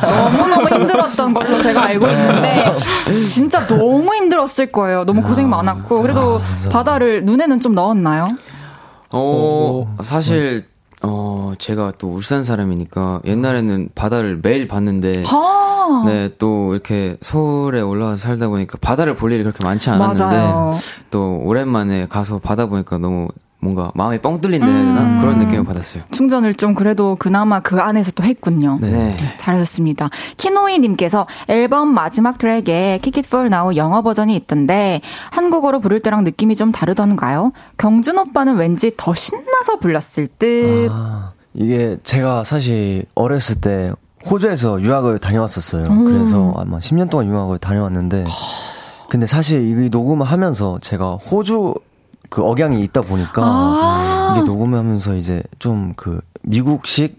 [0.03, 2.78] 너무너무 힘들었던 걸로 제가 알고 있는데
[3.26, 5.03] 진짜 너무 힘들었을 거예요.
[5.05, 6.39] 너무 고생 많았고 그래도
[6.72, 8.28] 바다를 눈에는 좀 넣었나요?
[9.10, 10.66] 어, 사실,
[11.02, 18.18] 어, 제가 또 울산 사람이니까 옛날에는 바다를 매일 봤는데, 아, 네, 또 이렇게 서울에 올라와서
[18.18, 20.76] 살다 보니까 바다를 볼 일이 그렇게 많지 않았는데, 맞아요.
[21.10, 23.28] 또 오랜만에 가서 바다 보니까 너무
[23.62, 25.01] 뭔가 마음이 뻥 뚫린다 해야 되나?
[25.03, 25.20] 음.
[25.22, 26.03] 그런 느낌을 받았어요.
[26.12, 28.80] 충전을 좀 그래도 그나마 그 안에서 또 했군요.
[28.82, 29.16] 네.
[29.38, 30.09] 잘하셨습니다.
[30.38, 36.55] 키노이님께서 앨범 마지막 트랙에 Kick It For Now 영어 버전이 있던데 한국어로 부를 때랑 느낌이
[36.55, 37.51] 좀 다르던가요?
[37.78, 40.89] 경준 오빠는 왠지 더 신나서 불렀을 듯.
[40.91, 43.91] 아, 이게 제가 사실 어렸을 때
[44.26, 45.84] 호주에서 유학을 다녀왔었어요.
[45.84, 46.05] 음.
[46.05, 48.26] 그래서 아마 10년 동안 유학을 다녀왔는데
[49.09, 51.76] 근데 사실 이 녹음을 하면서 제가 호주
[52.32, 54.34] 그 억양이 있다 보니까 아.
[54.36, 57.18] 이게 녹음하면서 이제 좀 그 미국식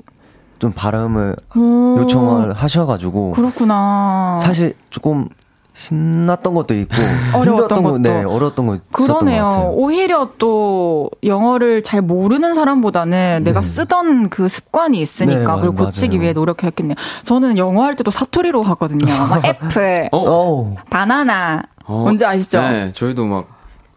[0.58, 4.38] 좀 발음을 오, 요청을 하셔가지고 그렇구나.
[4.40, 5.28] 사실 조금
[5.74, 6.94] 신났던 것도 있고
[7.34, 7.98] 어려웠던 거, 것도.
[8.02, 9.44] 네, 어려웠던 거 그러네요.
[9.44, 9.70] 같아요.
[9.70, 15.86] 오히려 또 영어를 잘 모르는 사람보다는 내가 쓰던 그 습관이 있으니까 네, 그걸 맞아요.
[15.86, 16.94] 고치기 위해 노력했겠네요.
[17.24, 19.06] 저는 영어 할 때도 사투리로 하거든요.
[19.06, 20.18] 막 애플, 어?
[20.18, 21.62] 어우, banana.
[21.84, 22.60] 어, 뭔지 아시죠?
[22.60, 23.46] 네, 저희도 막,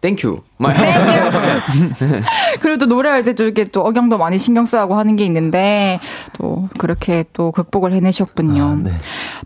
[0.06, 0.40] thank you.
[0.58, 0.72] 막,
[2.60, 5.98] 그래도 노래할 때도 이렇게 또 억양도 많이 신경 쓰고 하는 게 있는데
[6.34, 8.62] 또 그렇게 또 극복을 해내셨군요.
[8.62, 8.92] 아, 네.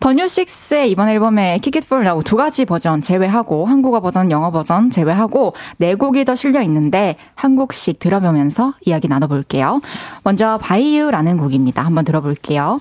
[0.01, 4.91] 더뉴식스의 이번 앨범에 Kick It For Now 두 가지 버전 제외하고 한국어 버전, 영어 버전
[4.91, 9.81] 제외하고 네 곡이 더 실려 있는데 한 곡씩 들어보면서 이야기 나눠볼게요.
[10.25, 11.83] 먼저 바이유라는 곡입니다.
[11.83, 12.81] 한번 들어볼게요.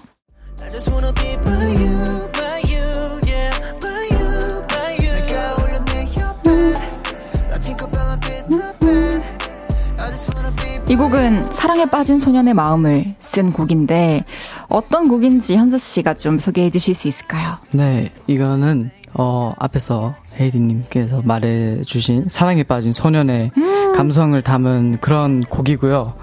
[10.90, 14.24] 이 곡은 사랑에 빠진 소년의 마음을 쓴 곡인데
[14.70, 17.58] 어떤 곡인지 현수 씨가 좀 소개해 주실 수 있을까요?
[17.70, 23.52] 네, 이거는, 어, 앞에서 헤이디님께서 말해주신 사랑에 빠진 소년의
[23.96, 26.16] 감성을 담은 그런 곡이고요.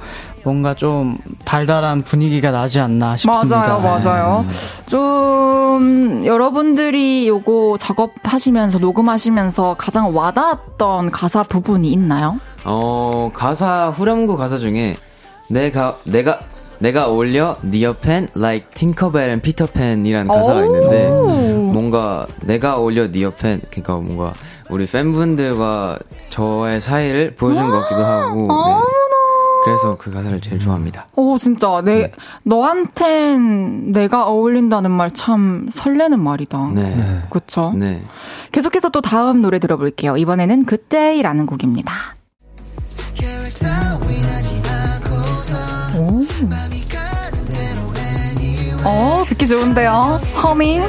[0.47, 3.81] 뭔가 좀 달달한 분위기가 나지 않나 싶습니다.
[3.81, 4.47] 맞아요, 맞아요.
[4.87, 12.39] 좀 여러분들이 요거 작업하시면서 녹음하시면서 가장 와닿았던 가사 부분이 있나요?
[12.65, 14.95] 어, 가사, 후렴구 가사 중에,
[15.51, 16.39] 내가, 내가,
[16.79, 20.65] 내가 올려, 네 옆엔, like, Tinker Bell and Peter Pan이라는 가사가 오.
[20.65, 24.33] 있는데, 뭔가, 내가 올려, 네 옆엔, 그니까 뭔가,
[24.71, 29.06] 우리 팬분들과 저의 사이를 보여준 것 같기도 하고, 네.
[29.67, 31.07] 그래서 그 가사를 제일 좋아합니다.
[31.17, 31.83] 오, 진짜.
[31.85, 32.13] 내,
[32.45, 36.71] 너한텐 내가 어울린다는 말 참 설레는 말이다.
[36.75, 37.23] 네.
[37.31, 37.73] 그쵸?
[37.75, 38.03] 네.
[38.53, 40.17] 계속해서 또 다음 노래 들어볼게요.
[40.17, 41.93] 이번에는 그때이라는 곡입니다.
[45.99, 50.21] anyway 어, 듣기 좋은데요.
[50.43, 50.85] 허밍.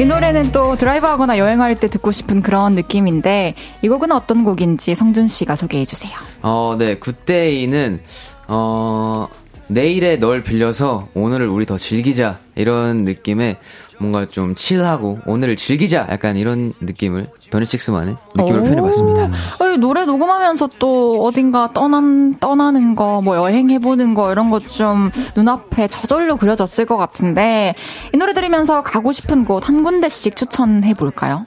[0.00, 5.28] 이 노래는 또 드라이브하거나 여행할 때 듣고 싶은 그런 느낌인데 이 곡은 어떤 곡인지 성준
[5.28, 6.12] 씨가 소개해 주세요.
[6.42, 6.96] 어, 네.
[6.96, 8.00] 굿데이는,
[8.48, 9.28] 어,
[9.68, 12.38] 내일의 널 빌려서 오늘을 우리 더 즐기자.
[12.56, 13.58] 이런 느낌의
[14.00, 16.08] 뭔가 좀 칠하고 오늘을 즐기자.
[16.10, 18.62] 약간 이런 느낌을 더니식스만의 느낌을 오.
[18.64, 19.30] 표현해봤습니다.
[19.60, 25.10] 어, 이 노래 녹음하면서 또 어딘가 떠난, 떠나는 거, 뭐 여행해보는 거, 이런 것 좀
[25.36, 27.74] 눈앞에 저절로 그려졌을 것 같은데,
[28.12, 31.44] 이 노래 들으면서 가고 싶은 곳 한 군데씩 추천해볼까요?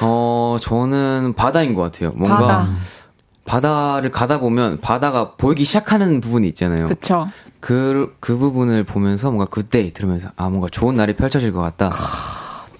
[0.00, 2.12] 어, 저는 바다인 것 같아요.
[2.16, 2.68] 뭔가 바다.
[3.48, 3.98] 바다.
[4.00, 6.86] 를 가다 보면 바다가 보이기 시작하는 부분이 있잖아요.
[6.86, 7.28] 그쵸.
[7.60, 11.92] 그, 그 부분을 보면서 뭔가 Good Day 들으면서 아, 뭔가 좋은 날이 펼쳐질 것 같다.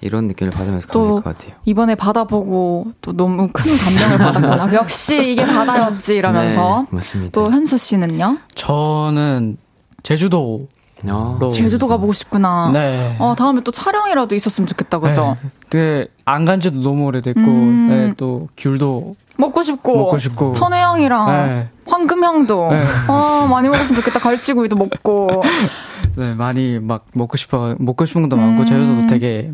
[0.01, 1.55] 이런 느낌을 받으면서 가면 또될것 같아요.
[1.65, 4.73] 이번에 바다 보고 또 너무 큰 감명을 받았구나.
[4.79, 6.85] 역시 이게 바다였지 이러면서.
[6.89, 7.31] 네, 맞습니다.
[7.31, 8.37] 또 현수 씨는요?
[8.55, 9.57] 저는
[10.03, 10.67] 제주도로
[11.07, 12.71] 어, 제주도 가보고 싶구나.
[12.73, 13.15] 네.
[13.19, 15.37] 어, 다음에 또 촬영이라도 있었으면 좋겠다, 그죠?
[15.69, 16.07] 네.
[16.25, 17.87] 그안 간 지도 너무 오래됐고 음.
[17.89, 19.95] 네, 또 귤도 먹고 싶고.
[19.95, 20.51] 먹고 싶고.
[20.53, 21.69] 천혜향이랑 네.
[21.85, 22.71] 황금향도.
[22.71, 22.81] 네.
[23.07, 24.19] 어, 많이 먹었으면 좋겠다.
[24.19, 25.43] 갈치구이도 먹고.
[26.17, 28.41] 네, 많이 막 먹고 싶어 먹고 싶은 것도 음.
[28.41, 29.51] 많고 제주도도 되게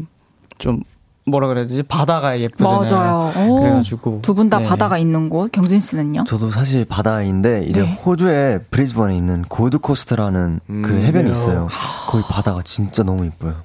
[0.57, 0.81] 좀
[1.27, 1.81] 뭐라 그래야 되지?
[1.83, 2.79] 바다가 예쁘잖아요.
[3.33, 3.49] 맞아요.
[3.49, 3.59] 오.
[3.61, 4.65] 그래가지고 두 분다 네.
[4.65, 5.51] 바다가 있는 곳.
[5.51, 6.23] 경진 씨는요?
[6.25, 7.93] 저도 사실 바다인데 이제 네.
[8.05, 11.03] 호주의 브리즈번에 있는 고드코스트라는 그 음.
[11.05, 11.67] 해변이 있어요.
[12.07, 13.55] 거기 바다가 진짜 너무 이뻐요.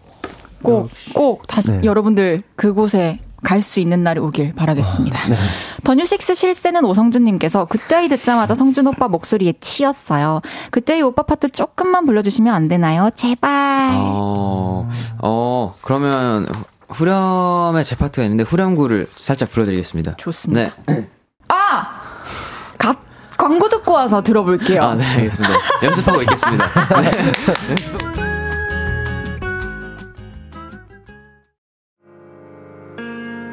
[0.63, 1.81] 꼭, 꼭 다시 네.
[1.85, 5.29] 여러분들 그곳에 갈 수 있는 날이 오길 바라겠습니다.
[5.29, 5.37] 네.
[5.85, 10.41] 더뉴식스 실세는 오성준님께서 그때이 듣자마자 성준 오빠 목소리에 치였어요.
[10.71, 13.09] 그때이 오빠 파트 조금만 불러주시면 안 되나요?
[13.15, 13.95] 제발.
[13.99, 14.87] 어,
[15.23, 16.47] 어, 그러면
[16.91, 20.17] 후- 후렴에 제 파트가 있는데 후렴구를 살짝 불러드리겠습니다.
[20.17, 20.75] 좋습니다.
[20.87, 21.09] 네.
[21.49, 22.01] 아!
[22.79, 22.97] 갓,
[23.37, 24.83] 광고 듣고 와서 들어볼게요.
[24.83, 25.55] 아, 네, 알겠습니다.
[25.83, 26.69] 연습하고 있겠습니다.
[27.01, 27.11] 네.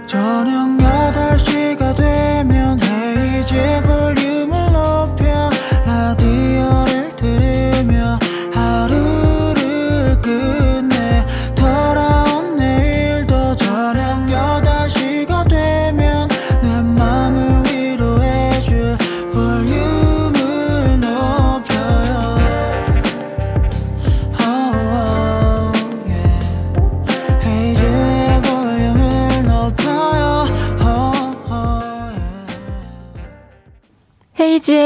[0.08, 3.56] 저녁 8시가 되면 헤이즈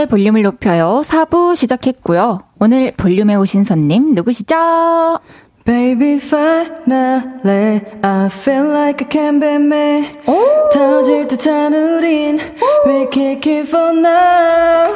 [0.05, 1.01] 볼륨을 높여요.
[1.03, 2.41] 4부 시작했고요.
[2.59, 5.19] 오늘 볼륨에 오신 손님 누구시죠?
[5.63, 10.09] Baby, finally, I feel like I can be me.
[10.73, 12.39] 터질 듯한 우린,
[12.87, 14.95] we kick it for now.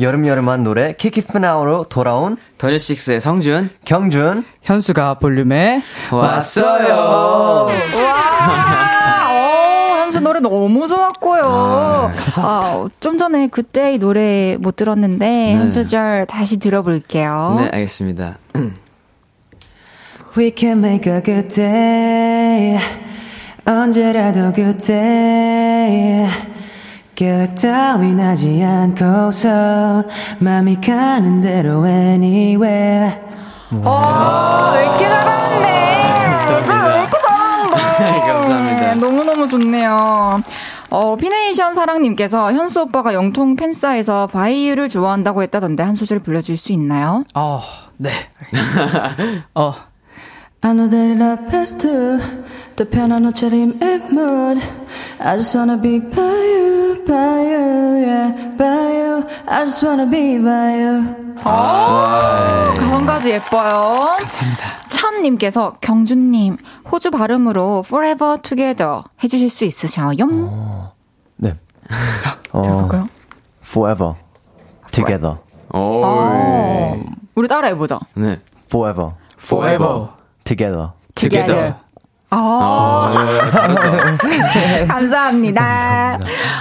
[0.00, 5.82] 여름여름한 노래 키키프나우로 돌아온 더니식스의 성준 경준 현수가 볼륨에
[6.12, 7.68] 왔어요.
[7.96, 8.87] 와,
[10.08, 11.42] 어, 현수 노래 너무 좋았고요.
[11.44, 17.56] 아, 아, 좀 전에 그때 이 노래 못 들었는데 한 소절 다시 들어볼게요.
[17.60, 18.38] 네, 알겠습니다.
[20.36, 22.78] We can make a good day.
[23.66, 26.26] 언제라도 good day.
[27.14, 30.04] 계획 따윈 하지 않고서
[30.38, 33.14] 맘이 가는 대로 anywhere.
[33.84, 35.68] 어, 왜 이렇게 잘하는데?
[36.70, 38.57] 아, 왜 이렇게 잘하는데?
[38.98, 40.40] 너무너무 좋네요.
[40.90, 47.24] 어, 피네이션 사랑님께서 현수 오빠가 영통 팬싸에서 바이유를 좋아한다고 했다던데 한 소절 불러줄 수 있나요?
[47.34, 47.62] 어,
[47.96, 48.10] 네.
[49.54, 49.74] 어,
[50.60, 52.18] I know that two.
[52.18, 53.78] 더 편한 옷차림의
[54.10, 54.60] mood.
[55.20, 59.26] I just wanna be by you, by you, yeah, by you.
[59.46, 61.28] I just wanna be by you.
[62.78, 64.16] 가성까지 예뻐요.
[64.18, 64.88] 감사합니다.
[64.88, 66.56] 찬님께서 경준님
[66.90, 70.26] 호주 발음으로 Forever Together 해주실 수 있으셔요?
[71.36, 71.54] 네.
[72.52, 73.06] 어, 들어볼까요?
[73.64, 74.14] Forever
[74.90, 75.36] Together
[75.72, 77.00] 오, 어,
[77.34, 78.00] 우리 따라 해보자.
[78.14, 78.40] 네.
[78.66, 80.08] Forever Forever.
[80.44, 81.74] Together Together.
[82.30, 83.10] 아,
[84.86, 86.18] 감사합니다.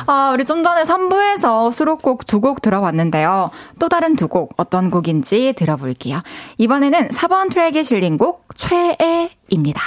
[0.07, 3.51] 아, 우리 좀 전에 3부에서 수록곡 두 곡 들어봤는데요.
[3.79, 6.21] 또 다른 두 곡 어떤 곡인지 들어볼게요.
[6.57, 9.81] 이번에는 4번 트랙에 실린 곡 최애입니다.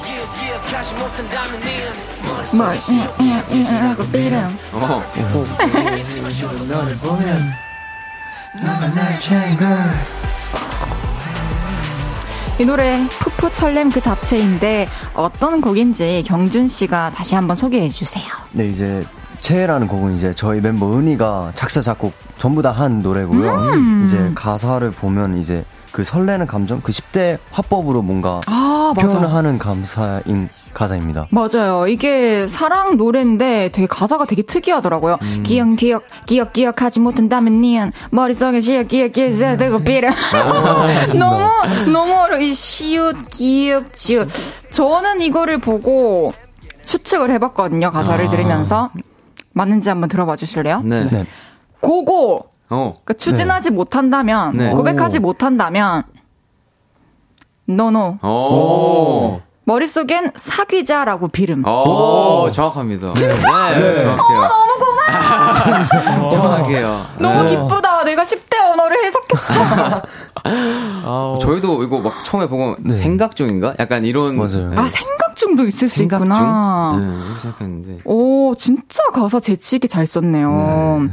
[0.00, 1.68] Yeah, yeah, 가지 못한다면 는
[2.56, 4.58] 뭘, 응, 응, 응, 응, 하고 삐름.
[12.58, 12.62] 어.
[12.62, 18.24] 이 노래 풋풋 설렘 그 자체인데 어떤 곡인지 경준 씨가 다시 한번 소개해 주세요.
[18.52, 19.04] 네, 이제
[19.40, 24.04] 채라는 곡은 이제 저희 멤버 은희가 작사 작곡 전부 다 한 노래고요.
[24.06, 28.92] 이제 가사를 보면 이제 그 설레는 감정, 그 10대 화법으로 뭔가 아.
[28.98, 31.26] 표현을 하는 감사인 가사입니다.
[31.30, 31.86] 맞아요.
[31.88, 35.18] 이게 사랑 노래인데 되게 가사가 되게 특이하더라고요.
[35.44, 40.12] 기억, 기억, 기억, 기억하지 못한다면 니은 머릿속에 시억, 기억, 기억, 기억, 되고 삐름.
[41.18, 41.50] 너무,
[41.90, 42.40] 너무 어려워.
[42.40, 44.28] 이 시읒, 기억, 지읒.
[44.72, 46.32] 저는 이거를 보고
[46.84, 47.90] 추측을 해봤거든요.
[47.90, 48.90] 가사를 들으면서.
[49.52, 50.82] 맞는지 한번 들어봐 주실래요?
[50.84, 51.08] 네.
[51.08, 51.26] 네.
[51.80, 52.50] Go go!
[52.70, 52.92] 어.
[53.04, 54.70] 그러니까 추진하지 못한다면, 네.
[54.70, 56.02] 고백하지 못한다면,
[57.66, 58.18] no no.
[58.22, 59.40] 오.
[59.64, 61.62] 머릿속엔 사귀자라고 비름.
[61.66, 63.12] 오, 정확합니다.
[63.12, 63.36] 진짜?
[63.76, 64.40] 네, 정확해요.
[64.48, 66.28] 너무 고마워.
[66.30, 67.06] 정확해요.
[67.18, 67.50] 너무 네.
[67.50, 68.04] 기쁘다.
[68.04, 70.02] 내가 10대 언어를 해석했어.
[71.04, 73.74] 아우, 저희도 이거 막 처음에 보고 생각 중인가?
[73.78, 74.38] 약간 이런.
[74.38, 74.70] 맞아요.
[74.70, 74.76] 네.
[74.78, 76.92] 아, 생각 중도 있을 수 생각 있구나.
[76.94, 77.00] 중?
[77.18, 77.98] 네, 이렇게 생각했는데.
[78.06, 81.10] 오, 진짜 가사 재치있게 잘 썼네요.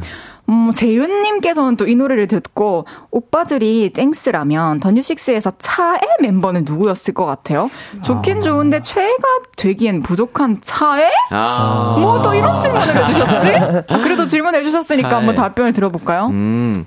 [0.49, 7.69] 음, 재윤님께서는 또 이 노래를 듣고 오빠들이 땡스라면 더뉴식스에서 차의 멤버는 누구였을 것 같아요?
[8.03, 9.23] 좋긴 좋은데 최애가
[9.57, 11.09] 되기엔 부족한 차에?
[11.31, 11.95] 아.
[11.99, 13.53] 뭐또 이런 질문을 해주셨지?
[14.03, 15.15] 그래도 질문해 주셨으니까 차에.
[15.17, 16.27] 한번 답변을 들어볼까요?
[16.27, 16.85] 음.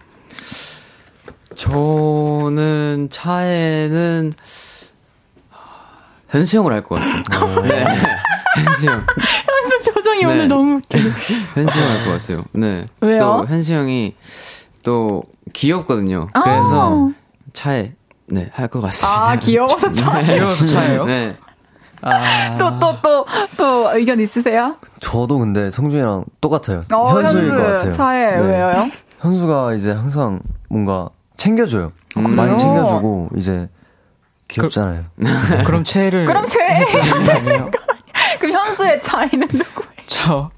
[1.56, 4.32] 저는 차에는
[6.30, 7.62] 현수 형을 할 것 같아요.
[7.62, 7.84] 네.
[8.64, 9.04] 현수 형.
[9.62, 10.26] 현수 표정이 네.
[10.26, 10.98] 오늘 너무 웃겨.
[11.54, 12.44] 현수 형 할 것 같아요.
[12.52, 12.86] 네.
[13.00, 13.18] 왜요?
[13.18, 14.14] 또 현수 형이
[14.82, 16.28] 또 귀엽거든요.
[16.32, 16.40] 아.
[16.42, 17.10] 그래서
[17.52, 17.92] 차에
[18.26, 19.30] 네, 할 것 같습니다.
[19.30, 20.20] 아, 귀여워서 차.
[20.20, 21.04] 귀여워서 차예요?
[21.06, 21.34] 네.
[22.02, 24.76] 아, 또, 또, 또, 또 의견 있으세요?
[25.00, 26.84] 저도 근데 성준이랑 똑같아요.
[26.92, 27.92] 어, 현수일 현수 것 같아요.
[27.94, 28.40] 차에 네.
[28.42, 28.70] 왜요?
[29.20, 31.90] 현수가 이제 항상 뭔가 챙겨줘요.
[32.18, 32.36] 음.
[32.36, 33.68] 많이 챙겨주고 이제
[34.48, 35.04] 귀엽잖아요.
[35.66, 36.58] 그럼 최애를 그럼 최
[38.78, 39.88] 현수의 차이는 누구예요?
[40.06, 40.50] 저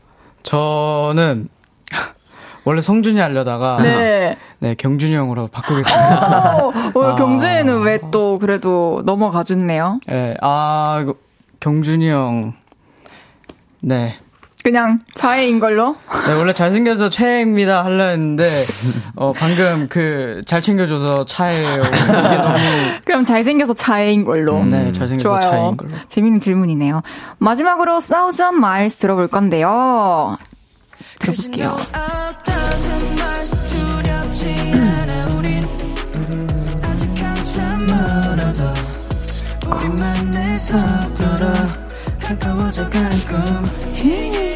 [0.43, 1.49] 저는
[2.65, 4.75] 원래 성준이 하려다가 네, 네.
[4.75, 6.57] 경준이 형으로 바꾸겠습니다.
[6.65, 7.15] 어, 어, 아.
[7.15, 10.01] 경주에는 왜 또 그래도 넘어가 줬네요?
[10.07, 11.07] 네, 아
[11.61, 12.53] 경준이 형.
[13.81, 14.19] 네.
[14.63, 15.97] 그냥 차에인 걸로?
[16.27, 18.65] 네, 원래 잘생겨서 최애입니다 하려 했는데,
[19.17, 21.83] 어, 방금 그, 잘 챙겨줘서 차예요.
[23.07, 24.63] 그럼 잘생겨서 차에인 걸로.
[24.65, 25.41] 네, 잘생겨서 좋아요.
[25.41, 25.91] 차인 걸로.
[26.09, 27.03] 재밌는 질문이네요.
[27.39, 30.37] 마지막으로 사우전 마일스 들어볼 건데요.
[31.19, 31.79] 들어볼게요.
[40.33, 41.47] 내 서둘러
[42.23, 44.50] 가까워져 가는 꿈이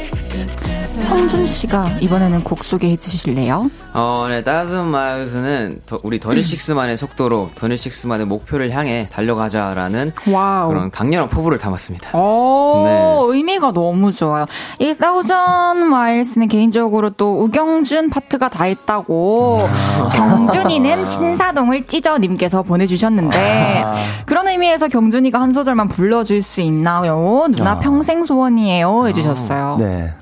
[1.03, 3.71] 성준 씨가 이번에는 곡 소개해 주실래요?
[3.95, 10.69] 어, 네, Thousand Miles는 우리 더뉴식스만의 속도로 더뉴식스만의 목표를 향해 달려가자라는 와우.
[10.69, 12.17] 그런 강렬한 포부를 담았습니다.
[12.17, 13.37] 오, 네.
[13.37, 14.47] 의미가 너무 좋아요.
[14.79, 19.69] 이 thousand miles는 개인적으로 또 우경준 파트가 다 있다고
[20.15, 23.85] 경준이는 신사동을 찢어님께서 보내주셨는데
[24.27, 27.47] 그런 의미에서 경준이가 한 소절만 불러줄 수 있나요?
[27.51, 29.77] 누나 평생 소원이에요 해주셨어요.
[29.79, 30.13] 네.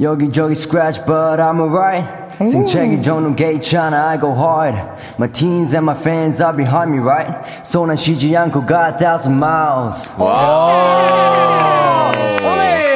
[0.00, 2.06] 여기저기 scratch but I'm alright
[2.38, 4.76] 생채기 정돈 게 있잖아 I go hard
[5.18, 7.32] My teens and my fans are behind me right
[7.64, 10.12] 손안 쉬지 않고 got thousand miles
[12.44, 12.89] 오늘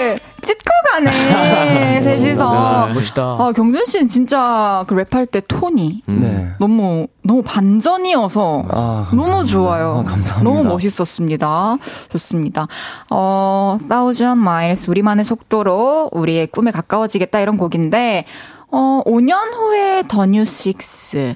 [1.04, 2.88] 가네 셋이서.
[2.94, 3.24] 멋있다.
[3.24, 9.16] 아 경준 씨는 진짜 그 랩할 때 톤이 네 너무 너무 반전이어서 아, 감사합니다.
[9.34, 9.90] 너무 좋아요.
[10.00, 10.44] 아, 감사합니다.
[10.44, 11.78] 너무 멋있었습니다.
[12.12, 12.68] 좋습니다.
[13.10, 18.26] 어, Thousand Miles 우리만의 속도로 우리의 꿈에 가까워지겠다 이런 곡인데
[18.72, 21.36] 어, 5년 후에 더 뉴 식스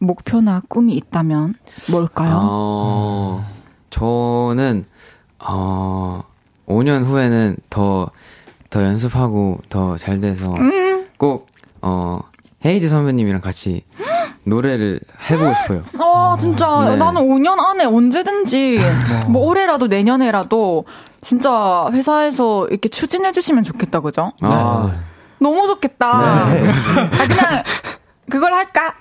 [0.00, 1.54] 목표나 꿈이 있다면
[1.90, 2.38] 뭘까요?
[2.40, 3.44] 어,
[3.90, 4.84] 저는,
[5.40, 6.22] 어,
[6.68, 8.08] 5년 후에는 더,
[8.70, 10.54] 더 연습하고 더 잘 돼서
[11.16, 11.46] 꼭,
[11.80, 12.20] 어,
[12.64, 13.84] 헤이즈 선배님이랑 같이
[14.44, 15.00] 노래를
[15.30, 15.82] 해보고 싶어요.
[16.00, 16.96] 아, 진짜 네.
[16.96, 18.78] 나는 5년 안에 언제든지
[19.28, 20.84] 뭐 올해라도 내년에라도
[21.20, 24.32] 진짜 회사에서 이렇게 추진해 주시면 좋겠다 그죠?
[24.42, 24.92] 아,
[25.40, 26.06] 너무 좋겠다.
[26.10, 26.50] 아,
[27.26, 27.62] 그냥
[28.30, 28.94] 그걸 할까?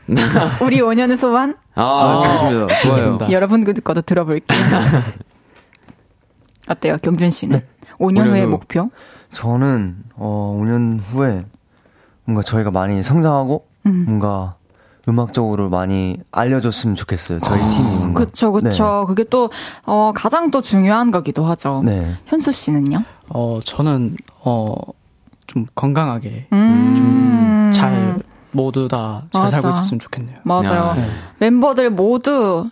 [0.62, 1.56] 우리 5년의 소원?
[1.76, 2.76] 아, 좋습니다.
[2.82, 3.20] 좋아요.
[3.32, 4.60] 여러분들 거도 들어볼게요.
[6.70, 7.62] 어때요, 경준 씨는?
[8.00, 8.48] 5년 후의 후.
[8.50, 8.90] 목표?
[9.30, 11.46] 저는 어 5년 후에
[12.26, 14.06] 뭔가 저희가 많이 성장하고 음.
[14.08, 14.56] 뭔가
[15.10, 17.40] 음악적으로 많이 알려줬으면 좋겠어요.
[17.40, 17.98] 저희 팀이.
[18.00, 18.26] 뭔가.
[18.26, 19.06] 그쵸, 그쵸.
[19.08, 19.50] 그게 또,
[19.86, 21.82] 어, 가장 또 중요한 거기도 하죠.
[21.86, 22.00] 네.
[22.00, 22.18] 네.
[22.26, 23.04] 현수 씨는요?
[23.30, 24.74] 어, 저는, 어,
[25.46, 27.72] 좀 건강하게, 음.
[27.74, 28.20] 잘,
[28.52, 29.48] 모두 다 잘.
[29.48, 30.40] 살고 있었으면 좋겠네요.
[30.44, 30.94] 맞아요.
[30.96, 31.08] 네.
[31.40, 32.70] 멤버들 모두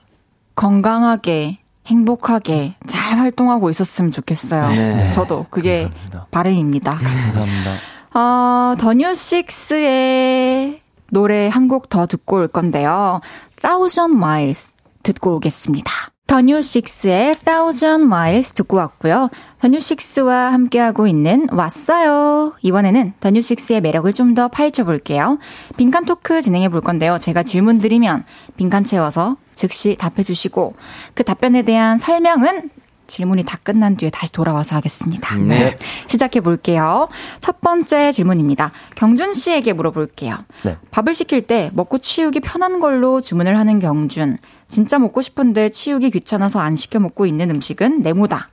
[0.56, 4.70] 건강하게, 행복하게 잘 활동하고 있었으면 좋겠어요.
[4.70, 5.12] 네.
[5.12, 6.28] 저도 그게 감사합니다.
[6.32, 6.96] 바람입니다.
[6.96, 7.72] 감사합니다.
[8.14, 10.82] 어, 더뉴식스의
[11.12, 13.20] 노래 한 곡 더 듣고 올 건데요.
[13.62, 14.74] Thousand Miles
[15.04, 15.92] 듣고 오겠습니다.
[16.28, 19.30] 더뉴식스의 Thousand Miles 듣고 왔고요.
[19.60, 22.54] 더뉴식스와 함께하고 있는 왔어요.
[22.62, 25.38] 이번에는 더뉴식스의 매력을 좀 더 파헤쳐 볼게요.
[25.78, 27.20] 빈칸 토크 진행해 볼 건데요.
[27.20, 28.26] 제가 질문 드리면
[28.58, 30.76] 빈칸 채워서 즉시 답해 주시고
[31.14, 32.70] 그 답변에 대한 설명은
[33.08, 35.36] 질문이 다 끝난 뒤에 다시 돌아와서 하겠습니다.
[35.36, 35.76] 네.
[36.08, 37.08] 시작해 볼게요.
[37.40, 38.72] 첫 번째 질문입니다.
[38.96, 40.36] 경준 씨에게 물어볼게요.
[40.64, 40.76] 네.
[40.92, 44.38] 밥을 시킬 때 먹고 치우기 편한 걸로 주문을 하는 경준.
[44.68, 48.50] 진짜 먹고 싶은데 치우기 귀찮아서 안 시켜 먹고 있는 음식은 네모다.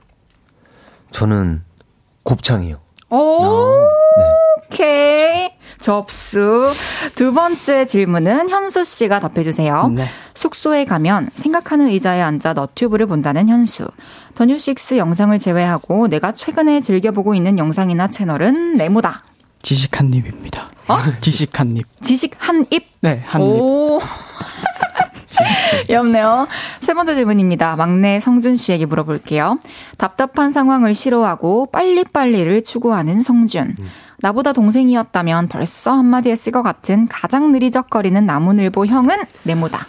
[1.11, 1.63] 저는
[2.23, 2.79] 곱창이요.
[3.09, 3.39] 오,
[4.17, 4.23] 네.
[4.67, 5.49] 오케이.
[5.79, 6.71] 접수.
[7.15, 9.87] 두 번째 질문은 현수 씨가 답해 주세요.
[9.89, 10.05] 네.
[10.33, 13.87] 숙소에 가면 생각하는 의자에 앉아 너튜브를 본다는 현수.
[14.35, 19.23] 더뉴식스 영상을 제외하고 내가 최근에 즐겨보고 있는 영상이나 채널은 네모다.
[19.61, 20.69] 지식 한 입입니다.
[21.21, 21.85] 지식 한 입.
[22.01, 22.89] 지식 한 입.
[23.01, 23.53] 네, 한 입.
[25.41, 25.83] 오.
[25.87, 26.47] 귀엽네요.
[26.81, 27.75] 세 번째 질문입니다.
[27.75, 29.59] 막내 성준 씨에게 물어볼게요.
[29.97, 33.75] 답답한 상황을 싫어하고 빨리빨리를 추구하는 성준.
[34.19, 39.85] 나보다 동생이었다면 벌써 한마디 했을 것 같은 가장 느리적거리는 나무늘보 형은 네모다.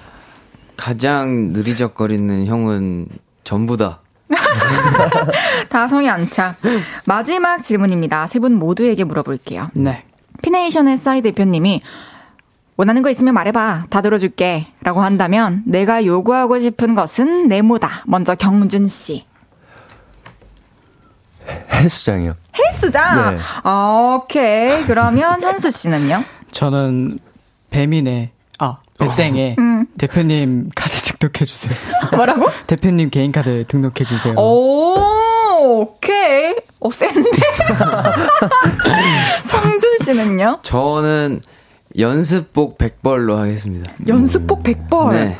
[0.77, 3.07] 가장 느리적거리는 형은
[3.45, 4.01] 전부다.
[5.69, 6.57] 다 성이 안 차.
[7.07, 8.27] 마지막 질문입니다.
[8.27, 9.71] 세 분 모두에게 물어볼게요.
[9.75, 10.05] 네.
[10.43, 11.83] 피네이션의 싸이 대표님이
[12.77, 13.87] 원하는 거 있으면 말해봐.
[13.89, 14.67] 다 들어줄게.
[14.83, 18.05] 라고 한다면 내가 요구하고 싶은 것은 네모다.
[18.07, 19.25] 먼저 경준 씨.
[21.73, 22.35] 헬스장이요.
[22.59, 23.37] 헬스장?
[23.37, 23.43] 네.
[23.63, 24.85] 아, 오케이.
[24.87, 26.25] 그러면 현수 씨는요?
[26.51, 27.19] 저는
[27.71, 29.87] 배민의, 아, 배땡에 음.
[29.99, 31.75] 대표님 카드 등록해주세요.
[32.17, 32.49] 뭐라고?
[32.67, 34.35] 대표님 개인 카드 등록해주세요.
[34.37, 34.95] 오,
[35.61, 36.55] 오케이.
[36.81, 37.31] 어, 센데?
[39.45, 40.61] 성준 씨는요?
[40.63, 41.41] 저는
[41.99, 43.93] 연습복 100벌로 하겠습니다.
[44.09, 45.13] 연습복 100벌.
[45.13, 45.39] 네.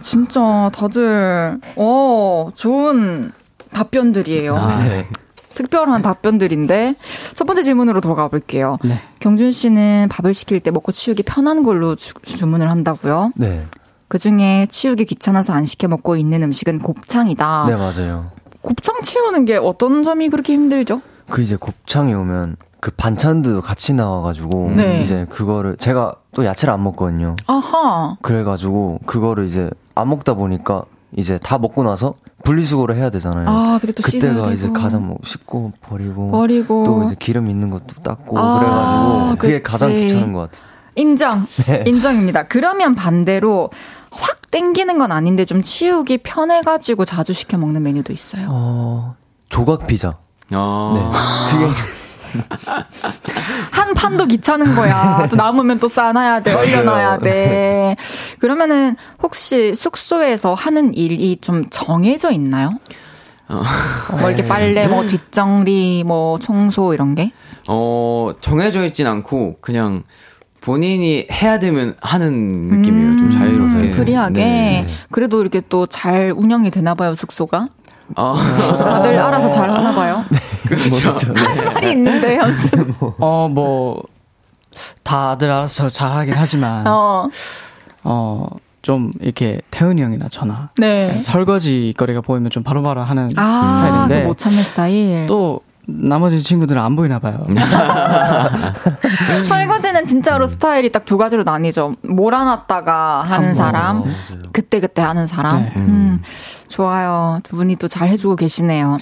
[0.00, 3.32] 진짜 다들, 어, 좋은
[3.72, 4.56] 답변들이에요.
[4.56, 5.06] 아, 네.
[5.54, 6.94] 특별한 답변들인데
[7.34, 8.78] 첫 번째 질문으로 돌아가 볼게요.
[8.84, 9.00] 네.
[9.18, 13.32] 경준 씨는 밥을 시킬 때 먹고 치우기 편한 걸로 주, 주문을 한다고요.
[13.34, 13.66] 네.
[14.06, 17.64] 그 중에 치우기 귀찮아서 안 시켜 먹고 있는 음식은 곱창이다.
[17.68, 18.30] 네, 맞아요.
[18.60, 21.02] 곱창 치우는 게 어떤 점이 그렇게 힘들죠?
[21.28, 25.02] 그 이제 곱창이 오면 그 반찬도 같이 나와가지고 네.
[25.02, 27.34] 이제 그거를 제가 또 야채를 안 먹거든요.
[27.46, 28.16] 아하.
[28.22, 30.84] 그래가지고 그거를 이제 안 먹다 보니까
[31.16, 32.14] 이제 다 먹고 나서
[32.44, 33.48] 분리수거를 해야 되잖아요.
[33.48, 34.52] 아, 근데 또 그때가 되고.
[34.52, 36.84] 이제 가장 뭐 씻고 버리고 버리고.
[36.84, 39.72] 또 이제 기름 있는 것도 닦고 아, 그래가지고 그게 그치.
[39.72, 40.68] 가장 귀찮은 것 같아요.
[40.94, 41.46] 인정.
[41.66, 41.84] 네.
[41.86, 42.46] 인정입니다.
[42.46, 43.70] 그러면 반대로
[44.10, 48.46] 확 땡기는 건 아닌데 좀 치우기 편해가지고 자주 시켜 먹는 메뉴도 있어요.
[48.50, 49.16] 어
[49.48, 50.16] 조각 피자.
[50.54, 50.92] 어.
[50.94, 51.50] 네.
[51.58, 51.72] 그게
[53.70, 55.26] 한 판도 귀찮은 거야.
[55.30, 57.96] 또 남으면 또 싸놔야 돼, 얼려놔야 돼.
[58.38, 62.72] 그러면은 혹시 숙소에서 하는 일이 좀 정해져 있나요?
[64.20, 67.32] 뭐 이렇게 빨래, 뭐 뒷정리, 뭐 청소 이런 게?
[67.66, 70.02] 어, 정해져 있진 않고 그냥
[70.60, 73.16] 본인이 해야 되면 하는 느낌이에요.
[73.16, 73.88] 좀 자유롭게.
[73.90, 74.40] 음, free하게.
[74.44, 74.88] 네.
[75.10, 77.68] 그래도 이렇게 또 잘 운영이 되나 봐요, 숙소가.
[78.16, 80.24] 어, 다들 알아서 잘 하나 봐요.
[80.68, 81.12] 그렇죠.
[81.74, 82.94] 말이 있는데, 연습.
[83.20, 84.00] 어, 뭐,
[85.02, 87.28] 다들 알아서 잘 하긴 하지만, 어,
[88.04, 88.46] 어,
[88.82, 91.12] 좀 이렇게 태훈이 형이나 저나 네.
[91.20, 95.26] 설거지 거리가 보이면 좀 바로바로 하는 아, 스타일인데, 그못 참는 스타일.
[95.26, 97.46] 또 나머지 친구들은 안 보이나 봐요.
[99.48, 101.94] 설거지는 진짜로 스타일이 딱 두 가지로 나뉘죠.
[102.02, 104.04] 몰아놨다가 하는 사람,
[104.52, 105.62] 그때 그때 하는 사람.
[105.62, 105.72] 네.
[105.76, 106.22] 음,
[106.68, 107.40] 좋아요.
[107.42, 108.98] 두 분이 또 잘 해주고 계시네요.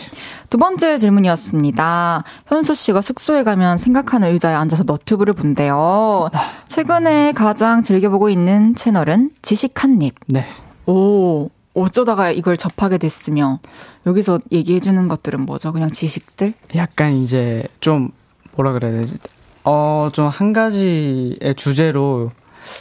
[0.49, 2.23] 두 번째 질문이었습니다.
[2.47, 6.29] 현수 씨가 숙소에 가면 생각하는 의자에 앉아서 너튜브를 본대요.
[6.67, 10.15] 최근에 가장 즐겨보고 있는 채널은 지식 한 입.
[10.29, 10.47] 네.
[10.87, 11.49] 오,
[11.81, 13.61] 어쩌다가 이걸 접하게 됐으며,
[14.07, 15.73] 여기서 얘기해 주는 것들은 뭐죠?
[15.73, 16.55] 그냥 지식들?
[16.75, 18.11] 약간 이제 좀
[18.57, 19.19] 뭐라 그래야 되지?
[19.65, 22.31] 어, 좀 한 가지의 주제로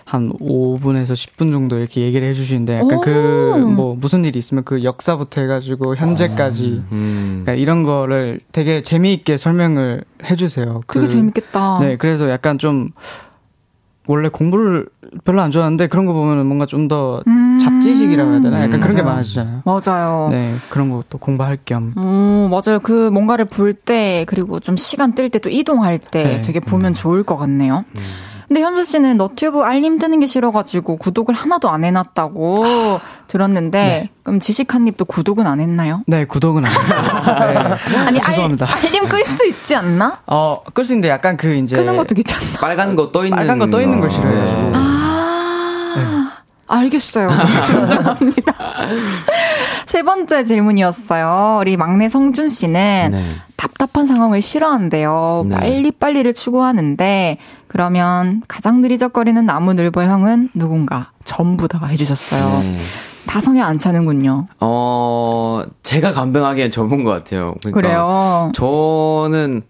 [0.03, 3.01] 한 5분에서 10분 정도 이렇게 얘기를 해주시는데 약간 오.
[3.01, 7.41] 그뭐 무슨 일이 있으면 그 역사부터 해가지고 현재까지 음.
[7.43, 10.81] 그러니까 이런 거를 되게 재미있게 설명을 해주세요.
[10.91, 11.79] 되게 그- 재밌겠다.
[11.81, 12.89] 네, 그래서 약간 좀
[14.07, 14.87] 원래 공부를
[15.23, 17.44] 별로 안 좋아하는데 그런 거 보면 은 뭔가 좀더 음.
[17.65, 18.63] 잡지식이라고 해야 되나?
[18.63, 19.01] 약간 그런 게.
[19.01, 19.61] 많아지잖아요.
[19.65, 20.29] 맞아요.
[20.31, 21.93] 네, 그런 것도 공부할 겸.
[21.97, 22.79] 오, 맞아요.
[22.81, 26.41] 그 뭔가를 볼 때, 그리고 좀 시간 뜰 때 또 이동할 때 네.
[26.41, 27.83] 되게 보면 좋을 것 같네요.
[28.47, 34.87] 근데 현수 씨는 너튜브 알림 뜨는 게 싫어가지고 구독을 하나도 안 해놨다고 들었는데, 그럼 지식한
[34.87, 36.03] 입도 구독은 안 했나요?
[36.05, 36.79] 네, 구독은 안 해요.
[37.89, 37.97] 네.
[37.97, 38.67] 아니, 죄송합니다.
[38.69, 40.19] 알, 알림 끌 수 있지 않나?
[40.27, 42.59] 어, 끌 수 있는데 약간 그 이제 끄는 것도 괜찮나?
[42.61, 44.13] 빨간 거 떠 있는 빨간 거 떠 있는 걸 거.
[44.15, 44.61] 싫어해가지고.
[44.61, 44.71] 네.
[44.75, 44.94] 아,
[46.67, 47.29] 알겠어요.
[47.67, 48.53] 존중합니다.
[49.85, 51.59] 세 번째 질문이었어요.
[51.61, 53.29] 우리 막내 성준 씨는 네.
[53.55, 55.45] 답답한 상황을 싫어한대요.
[55.47, 55.55] 네.
[55.55, 57.37] 빨리빨리를 추구하는데,
[57.67, 61.11] 그러면 가장 느리적거리는 나무늘보 형은 누군가?
[61.23, 62.59] 전부 다 해주셨어요.
[62.61, 62.77] 네.
[63.27, 64.47] 다성에 안 차는군요.
[64.59, 67.55] 어, 제가 감당하기엔 접은 것 같아요.
[67.63, 68.51] 그러니까 그래요.
[68.53, 69.63] 저는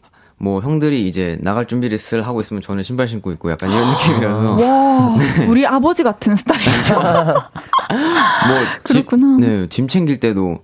[0.45, 4.51] 뭐 형들이 이제 나갈 준비를 슬 하고 있으면 저는 신발 신고 있고 약간 이런 느낌이라서
[4.53, 5.47] 와, 네.
[5.47, 6.99] 우리 아버지 같은 스타일이죠.
[7.01, 9.37] 뭐 집, 그렇구나.
[9.39, 10.59] 네, 짐 챙길 때도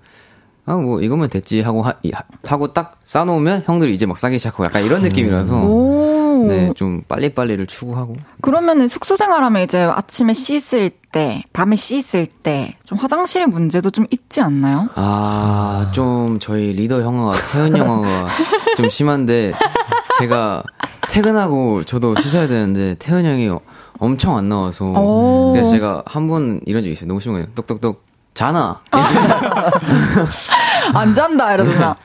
[0.68, 1.96] 아 뭐 이거면 됐지 하고 하,
[2.46, 6.11] 하고 딱 싸놓으면 형들이 이제 막 싸기 시작하고 약간 이런 느낌이라서 오.
[6.48, 12.98] 네, 좀 빨리빨리를 추구하고 그러면은 숙소 생활하면 이제 아침에 씻을 때, 밤에 씻을 때, 좀
[12.98, 14.88] 화장실 문제도 좀 있지 않나요?
[14.96, 18.28] 아, 좀 저희 리더 형아가 태연 형아가
[18.78, 19.52] 좀 심한데
[20.20, 20.64] 제가
[21.10, 23.50] 퇴근하고 저도 씻어야 되는데 태연 형이
[24.00, 25.52] 엄청 안 나와서 오.
[25.54, 27.08] 그래서 제가 한 번 이런 적 있어요.
[27.08, 27.48] 너무 심한 거예요.
[27.56, 28.80] 똑똑똑 자나.
[30.94, 31.96] 안 잔다, 이러더나.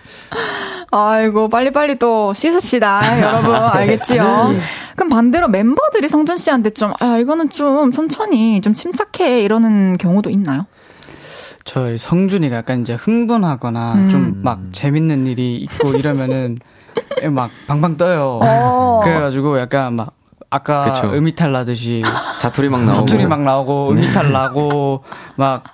[0.90, 3.54] 아이고, 빨리빨리 또 씻읍시다, 여러분.
[3.76, 4.54] 알겠지요?
[4.96, 10.66] 그럼 반대로 멤버들이 성준 씨한테 좀, 아, 이거는 좀 천천히, 좀 침착해, 이러는 경우도 있나요?
[11.64, 14.10] 저희 성준이가 약간 이제 흥분하거나 음.
[14.40, 16.58] 좀막 재밌는 일이 있고 이러면은
[17.30, 18.38] 막 방방 떠요.
[18.40, 19.00] 어.
[19.02, 20.12] 그래가지고 약간 막
[20.48, 21.12] 아까 그쵸.
[21.12, 22.02] 음이탈 나듯이
[22.36, 23.00] 사투리 막 나오고.
[23.00, 25.02] 사투리 막 나오고 음이탈 나고
[25.34, 25.64] 막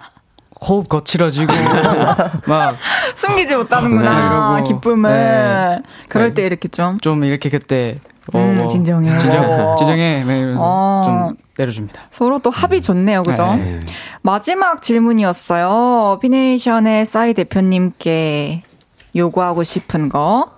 [0.69, 1.53] 호흡 거칠어지고
[2.47, 2.77] 막
[3.15, 4.63] 숨기지 못하는구나, 네.
[4.65, 5.11] 기쁨을.
[5.11, 5.83] 네.
[6.09, 6.35] 그럴 네.
[6.35, 6.99] 때 이렇게 좀.
[6.99, 7.99] 좀 이렇게 그때
[8.33, 9.11] 어, 음, 뭐 진정해.
[9.19, 9.77] 진정, 어.
[9.77, 10.23] 진정해.
[10.25, 11.03] 막 이러면서 어.
[11.05, 12.03] 좀 내려줍니다.
[12.11, 13.55] 서로 또 합이 좋네요, 그죠?
[13.55, 13.81] 네.
[14.23, 16.19] 마지막 질문이었어요.
[16.23, 18.63] 피네이션의 싸이 대표님께
[19.17, 20.51] 요구하고 싶은 거.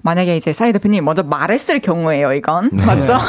[0.00, 2.70] 만약에 이제 싸이 대표님 먼저 말했을 경우에요, 이건.
[2.72, 3.18] 맞죠?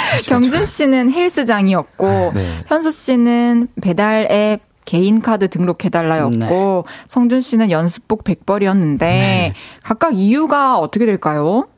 [0.28, 2.64] 경준 씨는 헬스장이었고, 네.
[2.66, 4.60] 현수 씨는 배달 앱
[4.90, 9.52] 개인 카드 등록해달라였고, 성준 씨는 연습복 100벌이었는데,
[9.84, 11.68] 각각 이유가 어떻게 될까요?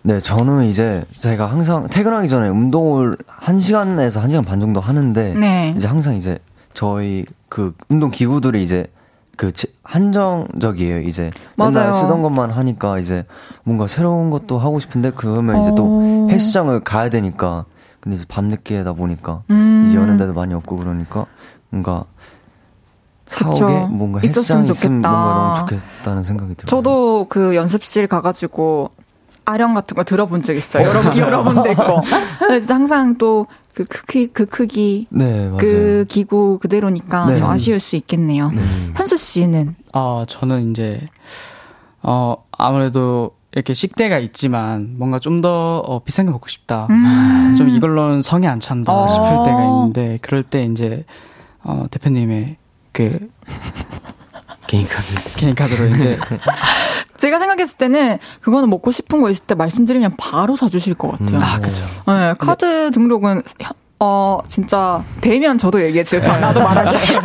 [0.00, 5.74] 네, 저는 이제 제가 항상 퇴근하기 전에 운동을 1시간에서 1시간 반 정도 하는데 네.
[5.76, 6.38] 이제 항상 이제
[6.72, 8.86] 저희 그 운동 기구들이 이제
[9.36, 11.00] 그 지- 한정적이에요.
[11.00, 11.72] 이제 맞아요.
[11.72, 13.24] 맨날 쓰던 것만 하니까 이제
[13.64, 15.74] 뭔가 새로운 것도 하고 싶은데 그러면 이제 오.
[15.74, 17.64] 또 헬스장을 가야 되니까
[18.04, 19.86] 근데 이제 밤늦게다 보니까 음.
[19.88, 21.26] 이제 여는 데도 많이 없고 그러니까
[21.70, 22.04] 뭔가.
[23.26, 25.10] 사옥에 뭔가 있었으면 헬스장 있으면 좋겠다.
[25.10, 26.68] 뭔가 너무 좋겠다는 생각이 들어요.
[26.68, 28.90] 저도 그 연습실 가가지고
[29.46, 30.86] 아령 같은 거 들어본 적 있어요.
[30.86, 32.02] 여러분, 여러분들 거.
[32.46, 35.56] 그래서 항상 또 그 크기, 그 크기, 네, 맞아요.
[35.56, 37.36] 그 기구 그대로니까 네.
[37.36, 38.52] 좀 아쉬울 수 있겠네요.
[38.96, 41.08] 현수 씨는 어, 저는 이제,
[42.02, 46.88] 어, 아무래도 이렇게 식대가 있지만 뭔가 좀 더 어, 비싼 게 먹고 싶다.
[47.58, 48.96] 좀 이걸로는 성이 안 찬다 음.
[48.98, 49.08] 어.
[49.08, 51.04] 싶을 때가 있는데, 그럴 때 이제,
[51.62, 52.56] 어, 대표님의
[52.92, 53.28] 그
[54.66, 55.06] 개인 카드.
[55.36, 56.16] 개인 카드로 이제,
[57.18, 61.40] 제가 생각했을 때는 그거는 먹고 싶은 거 있을 때 말씀드리면 바로 사주실 것 같아요.
[61.40, 61.82] 아, 그죠.
[62.06, 63.72] 네, 카드 등록은 현-
[64.04, 65.80] 어 진짜 되면 저도.
[66.20, 66.98] 저 나도 말할게.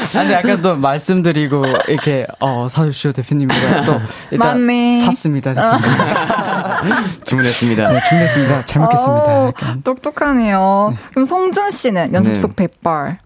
[0.00, 4.96] 아, 근데 약간 또 말씀드리고, 이렇게, 어, 사주시오 대표님이가 또, 일단 맞네.
[5.04, 5.52] 샀습니다.
[7.24, 7.92] 주문했습니다.
[7.92, 8.64] 네, 준비했습니다.
[8.64, 9.24] 잘 먹겠습니다.
[9.24, 9.82] 어, 약간.
[9.82, 10.96] 똑똑하네요.
[11.10, 13.18] 그럼 성준 씨는 연습속 100발.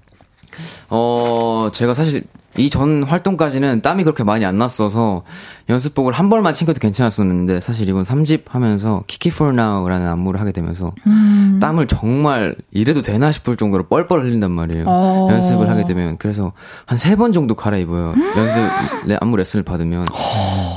[0.91, 2.24] 어, 제가 사실
[2.57, 5.23] 이 전 활동까지는 땀이 그렇게 많이 안 났어서
[5.69, 10.93] 연습복을 한 벌만 챙겨도 괜찮았었는데 사실 이번 3집 하면서 키키 for now라는 안무를 하게 되면서
[11.07, 11.59] 음.
[11.61, 14.85] 땀을 정말 이래도 되나 싶을 정도로 뻘뻘 흘린단 말이에요.
[14.87, 15.29] 어.
[15.31, 16.53] 연습을 하게 되면 그래서
[16.87, 18.15] 한 세 번 정도 갈아입어요.
[18.37, 18.61] 연습
[19.07, 20.07] 레- 안무 레슨을 받으면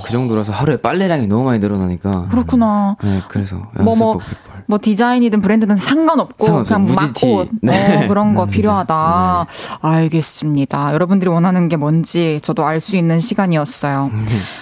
[0.06, 2.95] 그 정도라서 하루에 빨래량이 너무 많이 늘어나니까 그렇구나.
[3.04, 4.56] 네, 그래서 뭐, 연습복 뭐, 100벌.
[4.68, 6.64] 뭐 디자인이든 브랜드든 상관없고 상관없어요.
[6.65, 7.26] 그냥 무지티.
[7.26, 8.03] 막옷 네.
[8.06, 9.45] 어, 그런 거 필요하다.
[9.81, 10.94] 알겠습니다.
[10.94, 14.11] 여러분들이 원하는 게 뭔지 저도 알 수 있는 시간이었어요.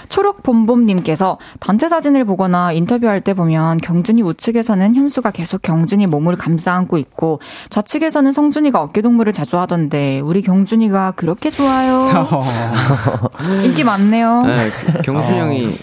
[0.10, 6.98] 초록봄봄님께서 단체 사진을 보거나 인터뷰할 때 보면 경준이 우측에서는 현수가 계속 경준이 몸을 감싸 안고
[6.98, 12.08] 있고 좌측에서는 성준이가 어깨동무를 자주 하던데 우리 경준이가 그렇게 좋아요.
[13.66, 14.44] 인기 많네요.
[14.44, 14.70] 네,
[15.04, 15.78] 경순 형이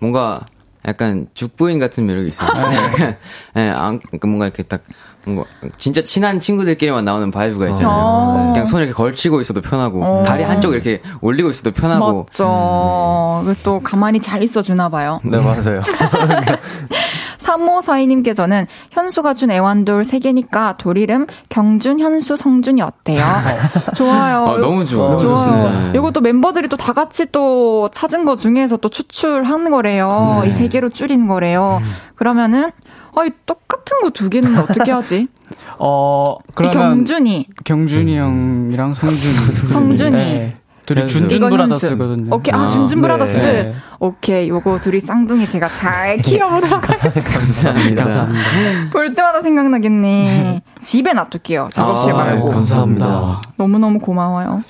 [0.00, 0.40] 뭔가
[0.86, 2.48] 약간 죽부인 같은 매력이 있어요.
[2.48, 3.16] 약간,
[3.56, 4.82] 예, 안, 그러니까 뭔가 이렇게 딱,
[5.24, 5.44] 뭔가,
[5.76, 7.90] 진짜 친한 친구들끼리만 나오는 vibe가 있잖아요.
[7.90, 8.50] 어.
[8.52, 10.22] 그냥 손을 이렇게 걸치고 있어도 편하고, 어.
[10.22, 12.26] 다리 한쪽 이렇게 올리고 있어도 편하고.
[12.30, 13.42] 맞죠.
[13.44, 15.20] 그리고 또 가만히 잘 있어 주나 봐요.
[15.24, 15.82] 네, 맞아요.
[17.48, 23.22] 3542님께서는 현수가 준 애완돌 3개니까 돌 이름 경준, 현수, 성준이 어때요?
[23.96, 24.46] 좋아요.
[24.46, 25.08] 아, 너무 좋아.
[25.10, 25.92] 너무 좋아요.
[25.94, 30.42] 이거 또 멤버들이 또 다 같이 또 찾은 것 중에서 또 추출한 거래요.
[30.46, 31.80] 이세 개로 줄인 거래요.
[32.14, 32.70] 그러면은,
[33.16, 35.26] 아이, 똑같은 거 두 개는 어떻게 하지?
[35.78, 39.34] 어, 이 그러면 경준이, 경준이 형이랑 성준이.
[39.66, 40.10] 성준이.
[40.16, 40.56] 네.
[40.94, 41.08] 둘이.
[41.08, 42.34] 준준 브라더스거든요.
[42.34, 43.38] 오케이, 아, 아, 준준 브라더스.
[43.46, 43.74] 네.
[43.98, 47.30] 오케이, 요거 둘이 쌍둥이 제가 잘 키워보도록 하겠습니다.
[47.40, 48.02] 감사합니다.
[48.04, 48.90] 감사합니다.
[48.92, 50.62] 볼 때마다 생각나겠네.
[50.82, 51.68] 집에 놔둘게요.
[51.72, 52.48] 작업실 아, 말고.
[52.48, 53.40] 감사합니다.
[53.56, 54.62] 너무너무 고마워요.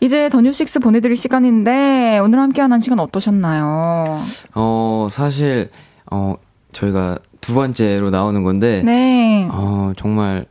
[0.00, 4.18] 이제 더 뉴식스 보내드릴 시간인데, 오늘 함께한 한 시간 어떠셨나요?
[4.54, 5.70] 어, 사실,
[6.10, 6.34] 어,
[6.72, 9.48] 저희가 두 번째로 나오는 건데, 네.
[9.50, 10.44] 어, 정말,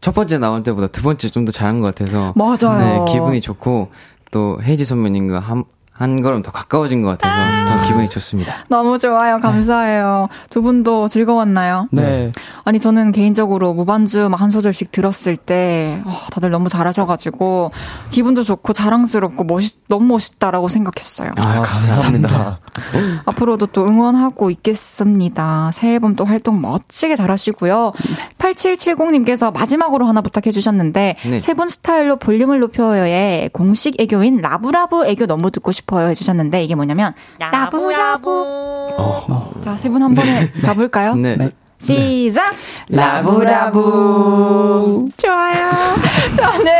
[0.00, 2.34] 첫 번째 나올 때보다 두 번째 좀 더 잘한 것 같아서.
[2.36, 3.04] 맞아요.
[3.06, 3.90] 네, 기분이 좋고,
[4.34, 5.62] 또, 헤이지 선배님과 한,
[5.92, 8.64] 한 걸음 더 가까워진 것 같아서 더 기분이 좋습니다.
[8.68, 9.38] 너무 좋아요.
[9.38, 10.28] 감사해요.
[10.50, 11.86] 두 분도 즐거웠나요?
[11.92, 12.32] 네.
[12.64, 17.70] 아니, 저는 개인적으로 무반주 막 한 소절씩 들었을 때, 어, 다들 너무 잘하셔가지고,
[18.10, 21.30] 기분도 좋고 자랑스럽고 멋있, 너무 멋있다라고 생각했어요.
[21.36, 22.58] 아, 감사합니다.
[23.26, 25.70] 앞으로도 또 응원하고 있겠습니다.
[25.72, 27.92] 새 앨범 또 활동 멋지게 잘하시고요.
[28.44, 31.40] 8770님께서 마지막으로 하나 부탁해 주셨는데 네.
[31.40, 38.30] 세분 스타일로 볼륨을 높여요의 공식 애교인 라브라브 애교 너무 듣고 싶어요 해주셨는데 이게 뭐냐면 라브라브
[39.64, 41.14] 자, 세 분 한 번에 가볼까요?
[41.14, 41.36] 네.
[41.78, 42.54] 시작!
[42.88, 43.80] 라브라브.
[45.16, 45.70] 좋아요.
[46.36, 46.72] 저는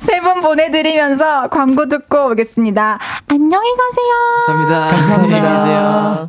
[0.00, 2.98] 세 분 보내드리면서 광고 듣고 오겠습니다.
[3.28, 4.12] 안녕히 가세요.
[4.46, 4.88] 감사합니다.
[4.96, 5.36] 감사합니다.
[5.36, 6.28] 안녕히 계세요.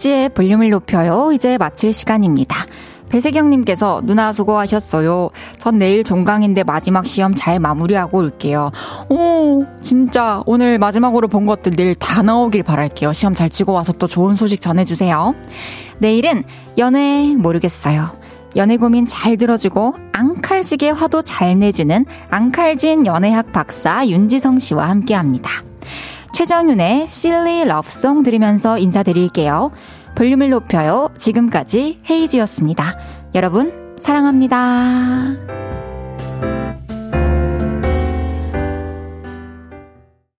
[0.00, 1.30] 헤이지의 볼륨을 높여요.
[1.32, 2.56] 이제 마칠 시간입니다.
[3.10, 5.30] 배세경님께서 누나 수고하셨어요.
[5.58, 8.70] 전 내일 종강인데 마지막 시험 잘 마무리하고 올게요.
[9.08, 13.12] 오, 진짜 오늘 마지막으로 본 것들 내일 다 나오길 바랄게요.
[13.12, 15.34] 시험 잘 치고 와서 또 좋은 소식 전해주세요.
[15.98, 16.44] 내일은
[16.78, 18.06] 연애 모르겠어요.
[18.56, 25.50] 연애 고민 잘 들어주고 앙칼지게 화도 잘 내주는 앙칼진 연애학 박사 윤지성 씨와 함께합니다.
[26.32, 29.70] 최정윤의 실리 러브송 들으면서 인사드릴게요.
[30.14, 31.10] 볼륨을 높여요.
[31.16, 32.98] 지금까지 헤이지였습니다.
[33.34, 35.59] 여러분, 사랑합니다.